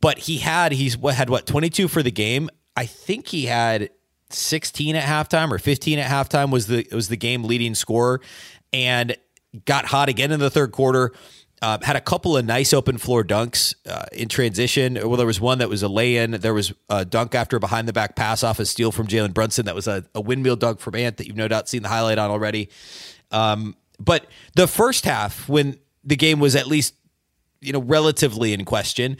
but 0.00 0.18
he 0.18 0.38
had, 0.38 0.72
he's 0.72 0.96
what 0.96 1.14
had 1.14 1.30
what, 1.30 1.46
22 1.46 1.88
for 1.88 2.02
the 2.02 2.10
game. 2.10 2.50
I 2.76 2.86
think 2.86 3.28
he 3.28 3.46
had 3.46 3.90
16 4.30 4.96
at 4.96 5.04
halftime 5.04 5.50
or 5.50 5.58
15 5.58 5.98
at 5.98 6.10
halftime 6.10 6.50
was 6.50 6.66
the 6.66 6.86
was 6.92 7.08
the 7.08 7.16
game 7.16 7.44
leading 7.44 7.74
scorer 7.74 8.20
and 8.72 9.16
got 9.64 9.86
hot 9.86 10.08
again 10.08 10.32
in 10.32 10.40
the 10.40 10.50
third 10.50 10.72
quarter. 10.72 11.12
Uh, 11.62 11.78
had 11.80 11.96
a 11.96 12.00
couple 12.00 12.36
of 12.36 12.44
nice 12.44 12.74
open 12.74 12.98
floor 12.98 13.24
dunks 13.24 13.74
uh, 13.88 14.04
in 14.12 14.28
transition. 14.28 14.94
Well, 14.94 15.16
there 15.16 15.26
was 15.26 15.40
one 15.40 15.58
that 15.58 15.70
was 15.70 15.82
a 15.82 15.88
lay 15.88 16.16
in. 16.16 16.32
There 16.32 16.52
was 16.52 16.74
a 16.90 17.06
dunk 17.06 17.34
after 17.34 17.56
a 17.56 17.60
behind 17.60 17.88
the 17.88 17.92
back 17.94 18.16
pass 18.16 18.42
off 18.42 18.58
a 18.58 18.66
steal 18.66 18.92
from 18.92 19.06
Jalen 19.06 19.32
Brunson. 19.32 19.64
That 19.64 19.74
was 19.74 19.88
a, 19.88 20.04
a, 20.14 20.20
windmill 20.20 20.56
dunk 20.56 20.80
from 20.80 20.94
Ant 20.94 21.16
that 21.16 21.26
you've 21.26 21.36
no 21.36 21.48
doubt 21.48 21.68
seen 21.70 21.82
the 21.82 21.88
highlight 21.88 22.18
on 22.18 22.30
already. 22.30 22.68
Um, 23.30 23.76
but 23.98 24.26
the 24.56 24.66
first 24.66 25.06
half, 25.06 25.48
when 25.48 25.78
the 26.04 26.16
game 26.16 26.40
was 26.40 26.54
at 26.56 26.66
least 26.66 26.94
you 27.60 27.72
know 27.72 27.80
relatively 27.80 28.52
in 28.52 28.64
question, 28.64 29.16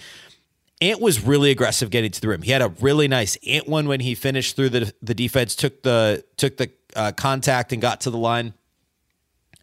Ant 0.81 1.01
was 1.01 1.25
really 1.25 1.51
aggressive 1.51 1.91
getting 1.91 2.11
to 2.11 2.21
the 2.21 2.29
rim. 2.29 2.43
He 2.43 2.51
had 2.51 2.63
a 2.63 2.69
really 2.81 3.09
nice 3.09 3.37
Ant 3.47 3.69
one 3.69 3.89
when 3.89 4.01
he 4.01 4.15
finished 4.15 4.57
through 4.57 4.71
the 4.71 4.93
the 5.03 5.15
defense, 5.15 5.55
took 5.55 5.83
the 5.83 6.25
took 6.37 6.57
the 6.57 6.71
uh, 6.97 7.13
contact 7.13 7.73
and 7.73 7.81
got 7.81 8.03
to 8.03 8.11
the 8.11 8.19
line. 8.19 8.55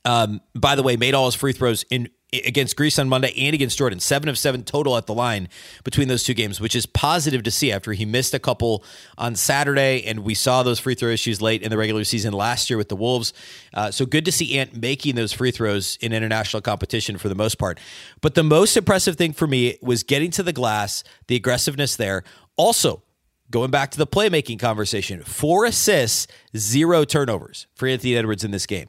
Um, 0.03 0.41
by 0.55 0.75
the 0.75 0.83
way, 0.83 0.97
made 0.97 1.13
all 1.13 1.25
his 1.25 1.35
free 1.35 1.53
throws 1.53 1.83
in 1.89 2.09
against 2.33 2.77
Greece 2.77 2.97
on 2.97 3.09
Monday 3.09 3.33
and 3.37 3.53
against 3.53 3.77
Jordan. 3.77 3.99
Seven 3.99 4.29
of 4.29 4.37
seven 4.37 4.63
total 4.63 4.95
at 4.97 5.05
the 5.05 5.13
line 5.13 5.49
between 5.83 6.07
those 6.07 6.23
two 6.23 6.33
games, 6.33 6.61
which 6.61 6.75
is 6.75 6.85
positive 6.85 7.43
to 7.43 7.51
see 7.51 7.71
after 7.71 7.91
he 7.93 8.05
missed 8.05 8.33
a 8.33 8.39
couple 8.39 8.83
on 9.17 9.35
Saturday. 9.35 10.03
And 10.05 10.19
we 10.19 10.33
saw 10.33 10.63
those 10.63 10.79
free 10.79 10.95
throw 10.95 11.09
issues 11.09 11.41
late 11.41 11.61
in 11.61 11.69
the 11.69 11.77
regular 11.77 12.03
season 12.03 12.33
last 12.33 12.69
year 12.69 12.77
with 12.77 12.89
the 12.89 12.95
Wolves. 12.95 13.33
Uh, 13.73 13.91
so 13.91 14.05
good 14.05 14.25
to 14.25 14.31
see 14.31 14.57
Ant 14.57 14.79
making 14.79 15.15
those 15.15 15.33
free 15.33 15.51
throws 15.51 15.97
in 16.01 16.13
international 16.13 16.61
competition 16.61 17.17
for 17.17 17.27
the 17.27 17.35
most 17.35 17.55
part. 17.55 17.79
But 18.21 18.35
the 18.35 18.43
most 18.43 18.77
impressive 18.77 19.17
thing 19.17 19.33
for 19.33 19.47
me 19.47 19.77
was 19.81 20.03
getting 20.03 20.31
to 20.31 20.43
the 20.43 20.53
glass, 20.53 21.03
the 21.27 21.35
aggressiveness 21.35 21.95
there. 21.95 22.23
Also, 22.55 23.03
going 23.49 23.71
back 23.71 23.91
to 23.91 23.97
the 23.97 24.07
playmaking 24.07 24.59
conversation, 24.59 25.21
four 25.23 25.65
assists, 25.65 26.27
zero 26.55 27.03
turnovers 27.03 27.67
for 27.75 27.87
Anthony 27.87 28.15
Edwards 28.15 28.43
in 28.43 28.51
this 28.51 28.65
game. 28.65 28.87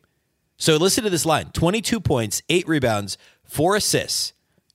So 0.62 0.76
listen 0.76 1.02
to 1.02 1.10
this 1.10 1.26
line 1.26 1.50
22 1.52 1.98
points, 1.98 2.40
eight 2.48 2.68
rebounds, 2.68 3.18
four 3.52 3.76
assists, 3.76 4.32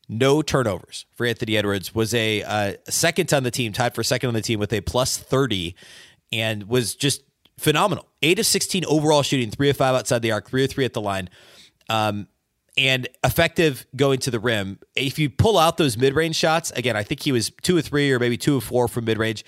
no 0.08 0.44
turnovers 0.44 1.06
for 1.16 1.26
Anthony 1.26 1.58
Edwards. 1.58 1.96
Was 1.96 2.14
a 2.14 2.44
uh, 2.44 2.74
second 2.88 3.34
on 3.34 3.44
the 3.44 3.52
team, 3.52 3.74
tied 3.74 3.96
for 3.96 4.04
second 4.04 4.28
on 4.28 4.34
the 4.36 4.42
team 4.42 4.60
with 4.60 4.72
a 4.72 4.82
plus 4.82 5.18
30, 5.18 5.76
and 6.32 6.64
was 6.70 6.96
just 6.96 7.24
phenomenal. 7.58 8.08
Eight 8.22 8.38
of 8.38 8.46
16 8.46 8.86
overall 8.86 9.24
shooting, 9.24 9.50
three 9.50 9.70
of 9.70 9.78
five 9.78 9.96
outside 9.96 10.22
the 10.22 10.32
arc, 10.32 10.48
three 10.48 10.64
of 10.64 10.70
three 10.70 10.86
at 10.86 10.94
the 10.94 11.02
line. 11.02 11.30
Um, 11.90 12.28
and 12.78 13.08
effective 13.24 13.88
going 13.96 14.20
to 14.20 14.32
the 14.32 14.40
rim. 14.40 14.80
If 14.96 15.18
you 15.18 15.32
pull 15.32 15.58
out 15.58 15.78
those 15.78 15.98
mid 15.98 16.14
range 16.14 16.36
shots, 16.36 16.70
again, 16.72 16.96
I 16.96 17.02
think 17.02 17.24
he 17.24 17.32
was 17.32 17.52
two 17.64 17.76
or 17.76 17.82
three 17.82 18.12
or 18.12 18.20
maybe 18.20 18.38
two 18.38 18.58
or 18.58 18.62
four 18.62 18.88
from 18.88 19.06
mid 19.06 19.18
range. 19.18 19.44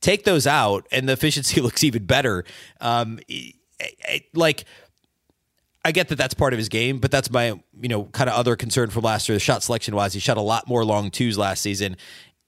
Take 0.00 0.24
those 0.24 0.48
out, 0.48 0.88
and 0.90 1.08
the 1.08 1.12
efficiency 1.12 1.60
looks 1.62 1.84
even 1.84 2.04
better. 2.04 2.44
Um, 2.80 3.20
it, 3.28 3.54
it, 3.78 4.24
like 4.34 4.64
I 5.84 5.92
get 5.92 6.08
that 6.08 6.16
that's 6.16 6.34
part 6.34 6.52
of 6.52 6.58
his 6.58 6.68
game, 6.68 6.98
but 6.98 7.10
that's 7.10 7.30
my 7.30 7.60
you 7.80 7.88
know 7.88 8.04
kind 8.06 8.30
of 8.30 8.36
other 8.36 8.56
concern 8.56 8.90
from 8.90 9.02
last 9.02 9.28
year. 9.28 9.36
The 9.36 9.40
shot 9.40 9.62
selection 9.62 9.96
wise, 9.96 10.14
he 10.14 10.20
shot 10.20 10.36
a 10.36 10.42
lot 10.42 10.68
more 10.68 10.84
long 10.84 11.10
twos 11.10 11.36
last 11.36 11.60
season, 11.60 11.96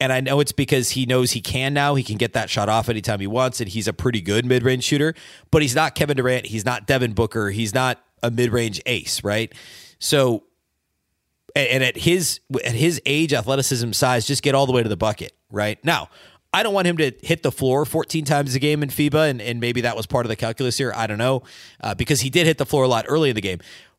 and 0.00 0.12
I 0.12 0.20
know 0.20 0.40
it's 0.40 0.52
because 0.52 0.90
he 0.90 1.06
knows 1.06 1.32
he 1.32 1.40
can 1.40 1.74
now. 1.74 1.94
He 1.94 2.02
can 2.02 2.16
get 2.16 2.32
that 2.34 2.50
shot 2.50 2.68
off 2.68 2.88
anytime 2.88 3.20
he 3.20 3.26
wants, 3.26 3.60
and 3.60 3.68
he's 3.68 3.88
a 3.88 3.92
pretty 3.92 4.20
good 4.20 4.44
mid 4.44 4.62
range 4.62 4.84
shooter. 4.84 5.14
But 5.50 5.62
he's 5.62 5.74
not 5.74 5.94
Kevin 5.94 6.16
Durant. 6.16 6.46
He's 6.46 6.64
not 6.64 6.86
Devin 6.86 7.12
Booker. 7.12 7.50
He's 7.50 7.74
not 7.74 8.00
a 8.22 8.30
mid 8.30 8.52
range 8.52 8.80
ace, 8.86 9.24
right? 9.24 9.52
So, 9.98 10.44
and 11.56 11.82
at 11.82 11.96
his 11.96 12.40
at 12.64 12.74
his 12.74 13.00
age, 13.06 13.32
athleticism, 13.32 13.92
size, 13.92 14.26
just 14.26 14.42
get 14.42 14.54
all 14.54 14.66
the 14.66 14.72
way 14.72 14.82
to 14.82 14.88
the 14.88 14.96
bucket, 14.96 15.32
right? 15.50 15.82
Now, 15.84 16.08
I 16.54 16.62
don't 16.62 16.72
want 16.72 16.86
him 16.86 16.96
to 16.98 17.10
hit 17.20 17.42
the 17.42 17.50
floor 17.50 17.84
14 17.84 18.24
times 18.24 18.54
a 18.54 18.60
game 18.60 18.84
in 18.84 18.88
FIBA, 18.88 19.28
and, 19.28 19.42
and 19.42 19.58
maybe 19.58 19.80
that 19.80 19.96
was 19.96 20.06
part 20.06 20.24
of 20.24 20.28
the 20.28 20.36
calculus 20.36 20.78
here. 20.78 20.92
I 20.94 21.08
don't 21.08 21.18
know, 21.18 21.42
uh, 21.80 21.96
because 21.96 22.20
he 22.20 22.30
did 22.30 22.46
hit 22.46 22.58
the 22.58 22.64
floor 22.64 22.84
a 22.84 22.88
lot 22.88 23.06
early 23.08 23.28
in 23.28 23.34
the 23.34 23.40
game, 23.40 23.58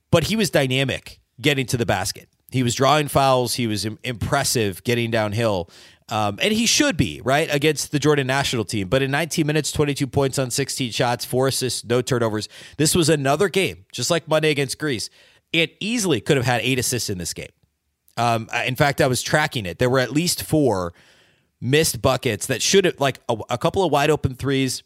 but 0.09 0.23
he 0.23 0.37
was 0.37 0.49
dynamic 0.49 1.19
getting 1.41 1.65
to 1.65 1.75
the 1.75 1.85
basket. 1.85 2.29
He 2.51 2.63
was 2.63 2.73
drawing 2.73 3.09
fouls. 3.09 3.55
He 3.55 3.67
was 3.67 3.83
Im- 3.83 3.99
impressive 4.05 4.81
getting 4.85 5.11
downhill. 5.11 5.69
Um, 6.07 6.39
and 6.41 6.53
he 6.53 6.65
should 6.65 6.95
be, 6.95 7.19
right, 7.25 7.53
against 7.53 7.91
the 7.91 7.99
Jordan 7.99 8.27
national 8.27 8.63
team. 8.63 8.87
But 8.87 9.01
in 9.01 9.11
19 9.11 9.45
minutes, 9.45 9.73
22 9.73 10.07
points 10.07 10.39
on 10.39 10.49
16 10.49 10.91
shots, 10.91 11.25
four 11.25 11.49
assists, 11.49 11.83
no 11.83 12.01
turnovers. 12.01 12.47
This 12.77 12.95
was 12.95 13.09
another 13.09 13.49
game, 13.49 13.85
just 13.91 14.09
like 14.09 14.29
Monday 14.29 14.51
against 14.51 14.79
Greece. 14.79 15.09
It 15.51 15.75
easily 15.81 16.21
could 16.21 16.37
have 16.37 16.45
had 16.45 16.61
eight 16.61 16.79
assists 16.79 17.09
in 17.09 17.17
this 17.17 17.33
game. 17.33 17.51
Um, 18.15 18.47
in 18.65 18.77
fact, 18.77 19.01
I 19.01 19.07
was 19.07 19.21
tracking 19.21 19.65
it. 19.65 19.77
There 19.77 19.89
were 19.89 19.99
at 19.99 20.11
least 20.11 20.43
four 20.43 20.93
missed 21.61 22.01
buckets 22.01 22.47
that 22.47 22.61
should 22.61 22.85
have 22.85 22.99
like 22.99 23.19
a, 23.29 23.37
a 23.49 23.57
couple 23.57 23.83
of 23.83 23.91
wide 23.91 24.09
open 24.09 24.35
threes. 24.35 24.83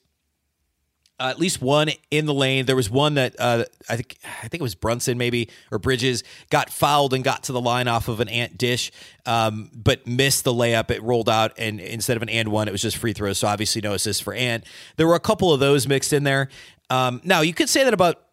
Uh, 1.21 1.27
at 1.27 1.37
least 1.37 1.61
one 1.61 1.89
in 2.11 2.25
the 2.25 2.33
lane. 2.33 2.65
There 2.65 2.77
was 2.77 2.89
one 2.89 3.15
that 3.15 3.35
uh, 3.37 3.65
I 3.89 3.97
think 3.97 4.15
I 4.23 4.47
think 4.47 4.61
it 4.61 4.63
was 4.63 4.73
Brunson 4.75 5.17
maybe 5.17 5.49
or 5.69 5.77
Bridges 5.77 6.23
got 6.49 6.69
fouled 6.69 7.13
and 7.13 7.25
got 7.25 7.43
to 7.43 7.51
the 7.51 7.59
line 7.59 7.89
off 7.89 8.07
of 8.07 8.21
an 8.21 8.29
ant 8.29 8.57
dish, 8.57 8.89
um, 9.25 9.69
but 9.75 10.07
missed 10.07 10.45
the 10.45 10.53
layup. 10.53 10.89
It 10.89 11.03
rolled 11.03 11.27
out 11.27 11.51
and 11.57 11.81
instead 11.81 12.15
of 12.15 12.23
an 12.23 12.29
and 12.29 12.47
one, 12.47 12.69
it 12.69 12.71
was 12.71 12.81
just 12.81 12.95
free 12.95 13.11
throws. 13.11 13.39
So 13.39 13.49
obviously 13.49 13.81
no 13.81 13.93
assist 13.93 14.23
for 14.23 14.33
Ant. 14.33 14.63
There 14.95 15.07
were 15.07 15.15
a 15.15 15.19
couple 15.19 15.51
of 15.51 15.59
those 15.59 15.89
mixed 15.89 16.13
in 16.13 16.23
there. 16.23 16.47
Um, 16.89 17.19
now 17.25 17.41
you 17.41 17.53
could 17.53 17.67
say 17.67 17.83
that 17.83 17.93
about 17.93 18.28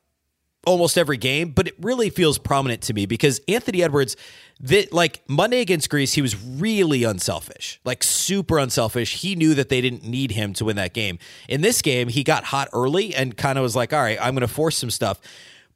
almost 0.66 0.98
every 0.98 1.16
game, 1.16 1.50
but 1.50 1.68
it 1.68 1.74
really 1.80 2.10
feels 2.10 2.36
prominent 2.36 2.82
to 2.82 2.92
me 2.92 3.06
because 3.06 3.40
Anthony 3.48 3.82
Edwards, 3.82 4.16
that 4.60 4.92
like 4.92 5.22
Monday 5.28 5.60
against 5.60 5.88
Greece, 5.88 6.14
he 6.14 6.22
was 6.22 6.36
really 6.36 7.04
unselfish, 7.04 7.80
like 7.84 8.02
super 8.02 8.58
unselfish. 8.58 9.22
He 9.22 9.34
knew 9.36 9.54
that 9.54 9.68
they 9.68 9.80
didn't 9.80 10.04
need 10.04 10.32
him 10.32 10.52
to 10.54 10.64
win 10.64 10.76
that 10.76 10.92
game. 10.92 11.18
In 11.48 11.60
this 11.60 11.80
game, 11.80 12.08
he 12.08 12.24
got 12.24 12.44
hot 12.44 12.68
early 12.72 13.14
and 13.14 13.36
kind 13.36 13.58
of 13.58 13.62
was 13.62 13.76
like, 13.76 13.92
"All 13.92 14.00
right, 14.00 14.18
I'm 14.20 14.34
going 14.34 14.46
to 14.46 14.52
force 14.52 14.76
some 14.76 14.90
stuff." 14.90 15.20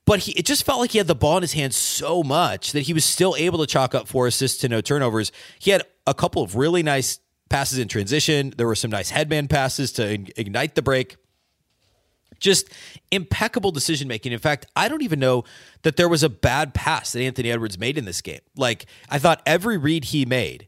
But 0.07 0.21
he, 0.21 0.33
it 0.33 0.45
just 0.45 0.65
felt 0.65 0.81
like 0.81 0.91
he 0.91 0.99
had 0.99 1.07
the 1.07 1.15
ball 1.15 1.37
in 1.37 1.43
his 1.43 1.53
hands 1.53 1.77
so 1.77 2.23
much 2.23 2.73
that 2.73 2.83
he 2.83 2.93
was 2.93 3.05
still 3.05 3.37
able 3.39 3.59
to 3.59 3.67
chalk 3.67 3.95
up 3.95 4.09
four 4.09 4.27
assists 4.27 4.59
to 4.63 4.69
no 4.69 4.81
turnovers. 4.81 5.31
He 5.59 5.71
had 5.71 5.85
a 6.07 6.15
couple 6.15 6.43
of 6.43 6.57
really 6.57 6.83
nice 6.83 7.21
passes 7.49 7.79
in 7.79 7.87
transition. 7.87 8.53
There 8.57 8.67
were 8.67 8.75
some 8.75 8.91
nice 8.91 9.11
headman 9.11 9.47
passes 9.47 9.93
to 9.93 10.11
ignite 10.11 10.75
the 10.75 10.83
break 10.83 11.17
just 12.41 12.71
impeccable 13.11 13.71
decision 13.71 14.09
making. 14.09 14.33
In 14.33 14.39
fact, 14.39 14.67
I 14.75 14.89
don't 14.89 15.03
even 15.03 15.21
know 15.21 15.45
that 15.83 15.97
there 15.97 16.09
was 16.09 16.23
a 16.23 16.29
bad 16.29 16.75
pass 16.75 17.13
that 17.13 17.23
Anthony 17.23 17.51
Edwards 17.51 17.79
made 17.79 17.97
in 17.97 18.05
this 18.07 18.21
game. 18.21 18.41
Like 18.57 18.87
I 19.09 19.19
thought 19.19 19.43
every 19.47 19.77
read 19.77 20.07
he 20.07 20.25
made 20.25 20.67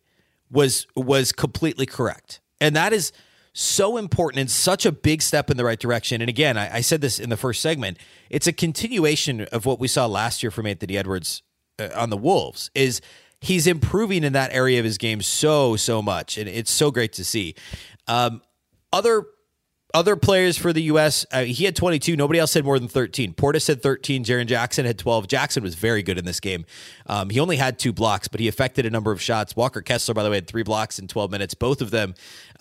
was 0.51 0.87
was 0.95 1.33
completely 1.33 1.87
correct. 1.87 2.41
And 2.61 2.77
that 2.77 2.93
is 2.93 3.13
so 3.55 3.97
important 3.97 4.41
and 4.41 4.51
such 4.51 4.87
a 4.87 4.93
big 4.93 5.21
step 5.21 5.51
in 5.51 5.57
the 5.57 5.65
right 5.65 5.79
direction. 5.79 6.21
And 6.21 6.29
again, 6.29 6.57
I, 6.57 6.77
I 6.77 6.81
said 6.81 7.01
this 7.01 7.19
in 7.19 7.29
the 7.29 7.37
first 7.37 7.61
segment. 7.61 7.99
It's 8.31 8.47
a 8.47 8.53
continuation 8.53 9.43
of 9.53 9.67
what 9.67 9.79
we 9.79 9.89
saw 9.89 10.07
last 10.07 10.43
year 10.43 10.51
from 10.51 10.67
Anthony 10.67 10.97
Edwards 10.97 11.43
uh, 11.79 11.89
on 11.95 12.11
the 12.11 12.17
Wolves. 12.17 12.71
Is 12.75 13.01
he's 13.41 13.67
improving 13.67 14.25
in 14.25 14.33
that 14.35 14.53
area 14.53 14.79
of 14.79 14.85
his 14.85 14.99
game 14.99 15.23
so 15.23 15.77
so 15.77 16.01
much, 16.03 16.39
and 16.39 16.49
it's 16.49 16.71
so 16.71 16.91
great 16.91 17.13
to 17.15 17.25
see. 17.25 17.55
Um, 18.07 18.43
other 18.93 19.25
other 19.95 20.17
players 20.17 20.57
for 20.57 20.73
the 20.73 20.83
U.S., 20.83 21.27
uh, 21.33 21.43
he 21.43 21.65
had 21.65 21.77
22. 21.77 22.17
Nobody 22.17 22.39
else 22.39 22.55
had 22.55 22.65
more 22.65 22.79
than 22.79 22.89
13. 22.89 23.35
Portis 23.35 23.69
had 23.69 23.83
13. 23.83 24.25
Jaren 24.25 24.47
Jackson 24.47 24.87
had 24.87 24.99
12. 24.99 25.29
Jackson 25.29 25.63
was 25.63 25.75
very 25.75 26.03
good 26.03 26.19
in 26.19 26.25
this 26.25 26.41
game. 26.41 26.65
Um, 27.07 27.31
he 27.31 27.39
only 27.41 27.57
had 27.57 27.79
two 27.79 27.93
blocks, 27.93 28.29
but 28.29 28.41
he 28.41 28.49
affected 28.49 28.87
a 28.87 28.91
number 28.91 29.13
of 29.13 29.21
shots. 29.21 29.55
Walker 29.55 29.83
Kessler, 29.83 30.15
by 30.15 30.23
the 30.23 30.31
way, 30.31 30.37
had 30.37 30.47
three 30.47 30.63
blocks 30.63 30.99
in 30.99 31.09
12 31.09 31.31
minutes. 31.31 31.55
Both 31.55 31.83
of 31.83 31.91
them, 31.91 32.15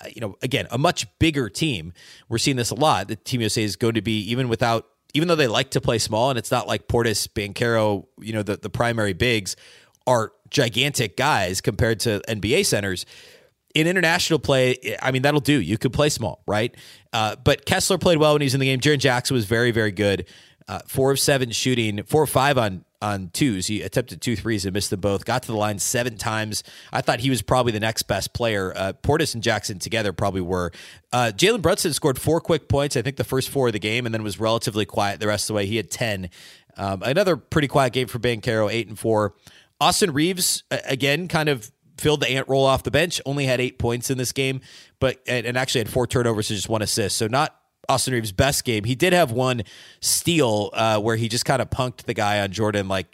uh, 0.04 0.08
you 0.14 0.22
know, 0.22 0.38
again, 0.42 0.68
a 0.72 0.78
much 0.78 1.08
bigger 1.20 1.50
team. 1.50 1.94
We're 2.28 2.38
seeing 2.38 2.58
this 2.58 2.72
a 2.72 2.76
lot. 2.76 3.08
The 3.08 3.16
Team 3.16 3.42
USA 3.42 3.64
is 3.64 3.76
going 3.76 3.96
to 3.96 4.02
be, 4.02 4.20
even 4.32 4.50
without, 4.50 4.88
even 5.14 5.28
though 5.28 5.36
they 5.36 5.48
like 5.48 5.72
to 5.72 5.82
play 5.82 6.00
small, 6.00 6.30
and 6.30 6.40
it's 6.40 6.52
not 6.52 6.68
like 6.68 6.88
Portis, 6.88 7.28
Banchero, 7.28 8.08
you 8.20 8.34
know, 8.34 8.44
the, 8.44 8.58
the 8.58 8.70
primary 8.70 9.14
bigs 9.14 9.56
are 10.08 10.34
gigantic 10.50 11.16
guys 11.16 11.62
compared 11.62 12.00
to 12.02 12.22
NBA 12.28 12.66
centers 12.66 13.06
in 13.76 13.88
international 13.88 14.40
play, 14.40 14.98
I 15.02 15.12
mean, 15.12 15.22
that'll 15.22 15.40
do. 15.40 15.60
You 15.60 15.78
could 15.78 15.94
play 15.94 16.10
small, 16.10 16.42
right? 16.46 16.76
Uh, 17.14 17.36
but 17.36 17.66
Kessler 17.66 17.98
played 17.98 18.18
well 18.18 18.34
when 18.34 18.42
he 18.42 18.46
was 18.46 18.54
in 18.54 18.60
the 18.60 18.66
game. 18.68 18.80
Jaren 18.80 19.00
Jackson 19.00 19.36
was 19.36 19.46
very, 19.46 19.72
very 19.72 19.92
good. 19.92 20.26
Uh, 20.68 20.80
four 20.88 21.12
of 21.12 21.20
seven 21.20 21.52
shooting, 21.52 22.04
four 22.04 22.24
of 22.24 22.30
five 22.30 22.58
on 22.58 22.86
on 23.02 23.32
twos. 23.34 23.66
He 23.66 23.82
attempted 23.82 24.22
two 24.22 24.36
threes 24.36 24.64
and 24.64 24.74
missed 24.74 24.92
them 24.92 25.00
both. 25.00 25.26
Got 25.26 25.42
to 25.44 25.48
the 25.48 25.58
line 25.58 25.80
seven 25.80 26.18
times. 26.18 26.64
I 26.94 27.02
thought 27.02 27.20
he 27.20 27.32
was 27.32 27.42
probably 27.42 27.72
the 27.72 27.80
next 27.80 28.04
best 28.04 28.34
player. 28.34 28.72
Uh, 28.76 28.94
Portis 28.94 29.34
and 29.34 29.42
Jackson 29.42 29.80
together 29.80 30.14
probably 30.14 30.42
were. 30.42 30.72
Uh, 31.12 31.32
Jalen 31.36 31.64
Brunson 31.64 31.94
scored 31.94 32.22
four 32.22 32.40
quick 32.40 32.70
points. 32.70 32.96
I 32.96 33.02
think 33.02 33.18
the 33.18 33.24
first 33.24 33.50
four 33.50 33.68
of 33.68 33.74
the 33.74 33.80
game, 33.80 34.06
and 34.06 34.14
then 34.14 34.22
was 34.24 34.40
relatively 34.40 34.86
quiet 34.86 35.20
the 35.20 35.28
rest 35.28 35.46
of 35.46 35.48
the 35.48 35.54
way. 35.56 35.66
He 35.66 35.78
had 35.78 35.90
ten. 35.90 36.30
Um, 36.78 37.02
another 37.04 37.36
pretty 37.36 37.68
quiet 37.68 37.92
game 37.92 38.08
for 38.08 38.20
Banchero, 38.20 38.72
eight 38.72 38.88
and 38.88 38.98
four. 38.98 39.34
Austin 39.80 40.14
Reaves 40.14 40.64
again, 40.70 41.28
kind 41.28 41.50
of 41.50 41.72
filled 42.02 42.22
the 42.22 42.30
ant 42.30 42.50
role 42.50 42.66
off 42.66 42.82
the 42.84 42.92
bench, 42.92 43.22
only 43.26 43.46
had 43.46 43.62
eight 43.62 43.78
points 43.78 44.10
in 44.10 44.18
this 44.18 44.32
game, 44.34 44.60
but 45.00 45.22
and 45.28 45.56
actually 45.56 45.82
had 45.82 45.90
four 45.90 46.08
turnovers 46.08 46.50
and 46.50 46.58
just 46.58 46.68
one 46.68 46.82
assist. 46.82 47.16
So 47.18 47.28
not 47.28 47.56
Austin 47.88 48.14
Reaves' 48.14 48.32
best 48.32 48.66
game. 48.66 48.84
He 48.84 48.96
did 48.96 49.14
have 49.14 49.32
one 49.32 49.64
steal 50.02 50.72
uh, 50.74 51.00
where 51.00 51.16
he 51.16 51.30
just 51.30 51.46
kind 51.46 51.62
of 51.62 51.70
punked 51.70 52.04
the 52.04 52.14
guy 52.14 52.42
on 52.42 52.52
Jordan 52.52 52.88
like 52.88 53.08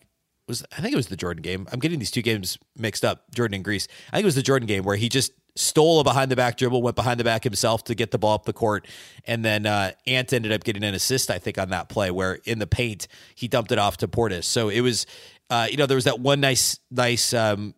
was 0.47 0.63
I 0.71 0.81
think 0.81 0.93
it 0.93 0.97
was 0.97 1.07
the 1.07 1.17
Jordan 1.17 1.41
game. 1.41 1.67
I'm 1.71 1.79
getting 1.79 1.99
these 1.99 2.11
two 2.11 2.21
games 2.21 2.57
mixed 2.77 3.03
up, 3.03 3.29
Jordan 3.35 3.55
and 3.55 3.63
Greece. 3.63 3.87
I 4.11 4.17
think 4.17 4.23
it 4.23 4.31
was 4.33 4.35
the 4.35 4.41
Jordan 4.41 4.67
game 4.67 4.83
where 4.83 4.95
he 4.95 5.09
just 5.09 5.31
stole 5.55 5.99
a 5.99 6.03
behind 6.03 6.31
the 6.31 6.35
back 6.35 6.55
dribble, 6.57 6.81
went 6.81 6.95
behind 6.95 7.19
the 7.19 7.23
back 7.23 7.43
himself 7.43 7.83
to 7.83 7.95
get 7.95 8.11
the 8.11 8.17
ball 8.17 8.35
up 8.35 8.45
the 8.45 8.53
court, 8.53 8.87
and 9.25 9.43
then 9.43 9.65
uh, 9.65 9.91
Ant 10.05 10.31
ended 10.31 10.51
up 10.51 10.63
getting 10.63 10.83
an 10.83 10.93
assist, 10.93 11.29
I 11.29 11.39
think, 11.39 11.57
on 11.57 11.69
that 11.69 11.89
play 11.89 12.11
where 12.11 12.39
in 12.45 12.59
the 12.59 12.67
paint 12.67 13.07
he 13.35 13.47
dumped 13.47 13.71
it 13.71 13.79
off 13.79 13.97
to 13.97 14.07
Portis. 14.07 14.45
So 14.45 14.69
it 14.69 14.81
was 14.81 15.05
Uh, 15.49 15.65
you 15.71 15.77
know, 15.77 15.85
there 15.87 15.95
was 15.95 16.03
that 16.03 16.19
one 16.19 16.41
nice, 16.41 16.77
nice 16.91 17.33
um, 17.33 17.73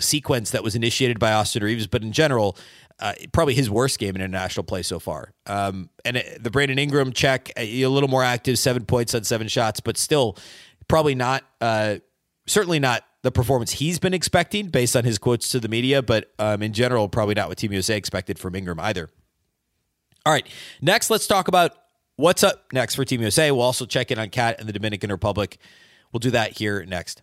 sequence 0.00 0.50
that 0.50 0.62
was 0.62 0.74
initiated 0.74 1.18
by 1.18 1.32
Austin 1.32 1.62
Reaves, 1.62 1.86
but 1.86 2.02
in 2.02 2.12
general, 2.12 2.56
uh, 2.98 3.14
probably 3.32 3.54
his 3.54 3.70
worst 3.70 3.98
game 3.98 4.14
in 4.14 4.20
international 4.20 4.64
play 4.64 4.82
so 4.82 4.98
far. 4.98 5.32
Um, 5.46 5.88
and 6.04 6.18
it, 6.18 6.42
the 6.42 6.50
Brandon 6.50 6.78
Ingram 6.78 7.12
check, 7.12 7.50
uh, 7.56 7.62
a 7.62 7.86
little 7.86 8.08
more 8.08 8.22
active, 8.22 8.58
seven 8.58 8.84
points 8.84 9.14
on 9.14 9.24
seven 9.24 9.48
shots, 9.48 9.80
but 9.80 9.96
still 9.96 10.36
probably 10.88 11.14
not, 11.14 11.44
uh, 11.60 11.96
certainly 12.46 12.78
not 12.78 13.04
the 13.22 13.30
performance 13.30 13.72
he's 13.72 13.98
been 13.98 14.14
expecting 14.14 14.68
based 14.68 14.96
on 14.96 15.04
his 15.04 15.18
quotes 15.18 15.50
to 15.50 15.60
the 15.60 15.68
media, 15.68 16.02
but 16.02 16.32
um, 16.38 16.62
in 16.62 16.72
general, 16.72 17.08
probably 17.08 17.34
not 17.34 17.48
what 17.48 17.58
Team 17.58 17.72
USA 17.72 17.96
expected 17.96 18.38
from 18.38 18.54
Ingram 18.54 18.80
either. 18.80 19.08
All 20.26 20.32
right, 20.32 20.46
next, 20.80 21.10
let's 21.10 21.26
talk 21.26 21.48
about 21.48 21.72
what's 22.16 22.42
up 22.42 22.72
next 22.72 22.94
for 22.94 23.04
Team 23.04 23.20
USA. 23.22 23.50
We'll 23.50 23.62
also 23.62 23.86
check 23.86 24.10
in 24.10 24.18
on 24.18 24.28
KAT 24.28 24.58
and 24.58 24.68
the 24.68 24.72
Dominican 24.72 25.10
Republic. 25.10 25.58
We'll 26.12 26.20
do 26.20 26.30
that 26.32 26.58
here 26.58 26.84
next. 26.84 27.22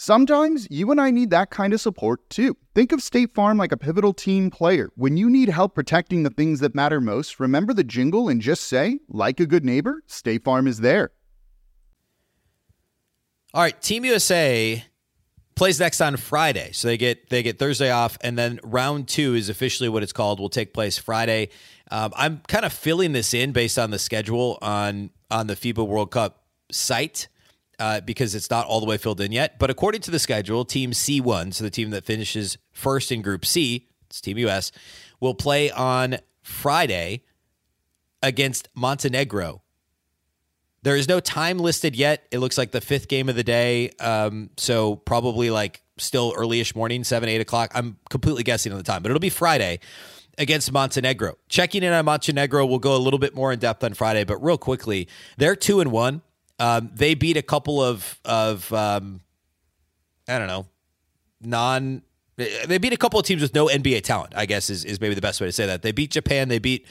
Sometimes 0.00 0.68
you 0.70 0.92
and 0.92 1.00
I 1.00 1.10
need 1.10 1.30
that 1.30 1.50
kind 1.50 1.72
of 1.72 1.80
support 1.80 2.30
too. 2.30 2.56
Think 2.72 2.92
of 2.92 3.02
State 3.02 3.34
Farm 3.34 3.58
like 3.58 3.72
a 3.72 3.76
pivotal 3.76 4.14
team 4.14 4.48
player. 4.48 4.90
When 4.94 5.16
you 5.16 5.28
need 5.28 5.48
help 5.48 5.74
protecting 5.74 6.22
the 6.22 6.30
things 6.30 6.60
that 6.60 6.72
matter 6.72 7.00
most, 7.00 7.40
remember 7.40 7.74
the 7.74 7.82
jingle 7.82 8.28
and 8.28 8.40
just 8.40 8.62
say, 8.62 9.00
like 9.08 9.40
a 9.40 9.46
good 9.46 9.64
neighbor, 9.64 10.04
State 10.06 10.44
Farm 10.44 10.68
is 10.68 10.78
there. 10.78 11.10
All 13.52 13.60
right, 13.60 13.82
Team 13.82 14.04
USA 14.04 14.84
plays 15.56 15.80
next 15.80 16.00
on 16.00 16.16
Friday. 16.16 16.70
So 16.74 16.86
they 16.86 16.96
get 16.96 17.28
they 17.30 17.42
get 17.42 17.58
Thursday 17.58 17.90
off 17.90 18.18
and 18.20 18.38
then 18.38 18.60
round 18.62 19.08
2 19.08 19.34
is 19.34 19.48
officially 19.48 19.88
what 19.88 20.04
it's 20.04 20.12
called 20.12 20.38
will 20.38 20.48
take 20.48 20.72
place 20.72 20.96
Friday. 20.96 21.48
Um, 21.90 22.12
I'm 22.14 22.42
kind 22.46 22.64
of 22.64 22.72
filling 22.72 23.14
this 23.14 23.34
in 23.34 23.50
based 23.50 23.80
on 23.80 23.90
the 23.90 23.98
schedule 23.98 24.58
on 24.62 25.10
on 25.28 25.48
the 25.48 25.56
FIBA 25.56 25.84
World 25.84 26.12
Cup 26.12 26.44
site 26.70 27.26
uh, 27.78 28.00
because 28.00 28.34
it's 28.34 28.50
not 28.50 28.66
all 28.66 28.80
the 28.80 28.86
way 28.86 28.96
filled 28.96 29.20
in 29.20 29.32
yet. 29.32 29.58
But 29.58 29.70
according 29.70 30.00
to 30.02 30.10
the 30.10 30.18
schedule, 30.18 30.64
Team 30.64 30.92
C1, 30.92 31.54
so 31.54 31.64
the 31.64 31.70
team 31.70 31.90
that 31.90 32.04
finishes 32.04 32.58
first 32.72 33.12
in 33.12 33.22
Group 33.22 33.44
C, 33.44 33.88
it's 34.06 34.20
Team 34.20 34.38
US, 34.38 34.72
will 35.20 35.34
play 35.34 35.70
on 35.70 36.18
Friday 36.42 37.22
against 38.22 38.68
Montenegro. 38.74 39.62
There 40.82 40.96
is 40.96 41.08
no 41.08 41.20
time 41.20 41.58
listed 41.58 41.96
yet. 41.96 42.26
It 42.30 42.38
looks 42.38 42.56
like 42.56 42.70
the 42.70 42.80
fifth 42.80 43.08
game 43.08 43.28
of 43.28 43.36
the 43.36 43.44
day. 43.44 43.90
Um, 44.00 44.50
so 44.56 44.96
probably 44.96 45.50
like 45.50 45.82
still 45.98 46.32
earlyish 46.32 46.74
morning, 46.74 47.04
7, 47.04 47.28
8 47.28 47.40
o'clock. 47.40 47.72
I'm 47.74 47.98
completely 48.10 48.44
guessing 48.44 48.72
on 48.72 48.78
the 48.78 48.84
time, 48.84 49.02
but 49.02 49.10
it'll 49.10 49.20
be 49.20 49.30
Friday 49.30 49.80
against 50.38 50.70
Montenegro. 50.70 51.36
Checking 51.48 51.82
in 51.82 51.92
on 51.92 52.04
Montenegro, 52.04 52.64
we'll 52.64 52.78
go 52.78 52.94
a 52.94 52.98
little 52.98 53.18
bit 53.18 53.34
more 53.34 53.52
in 53.52 53.58
depth 53.58 53.82
on 53.82 53.94
Friday, 53.94 54.24
but 54.24 54.42
real 54.42 54.56
quickly, 54.56 55.08
they're 55.36 55.56
two 55.56 55.80
and 55.80 55.90
one. 55.90 56.22
Um, 56.58 56.90
they 56.94 57.14
beat 57.14 57.36
a 57.36 57.42
couple 57.42 57.82
of 57.82 58.20
of 58.24 58.72
um, 58.72 59.20
I 60.28 60.38
don't 60.38 60.48
know 60.48 60.66
non. 61.40 62.02
They 62.36 62.78
beat 62.78 62.92
a 62.92 62.96
couple 62.96 63.18
of 63.18 63.26
teams 63.26 63.42
with 63.42 63.54
no 63.54 63.66
NBA 63.66 64.02
talent. 64.02 64.32
I 64.36 64.46
guess 64.46 64.70
is 64.70 64.84
is 64.84 65.00
maybe 65.00 65.14
the 65.14 65.20
best 65.20 65.40
way 65.40 65.48
to 65.48 65.52
say 65.52 65.66
that. 65.66 65.82
They 65.82 65.92
beat 65.92 66.10
Japan. 66.10 66.48
They 66.48 66.58
beat. 66.58 66.86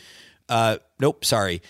Uh, 0.49 0.77
nope, 0.99 1.23
sorry. 1.23 1.61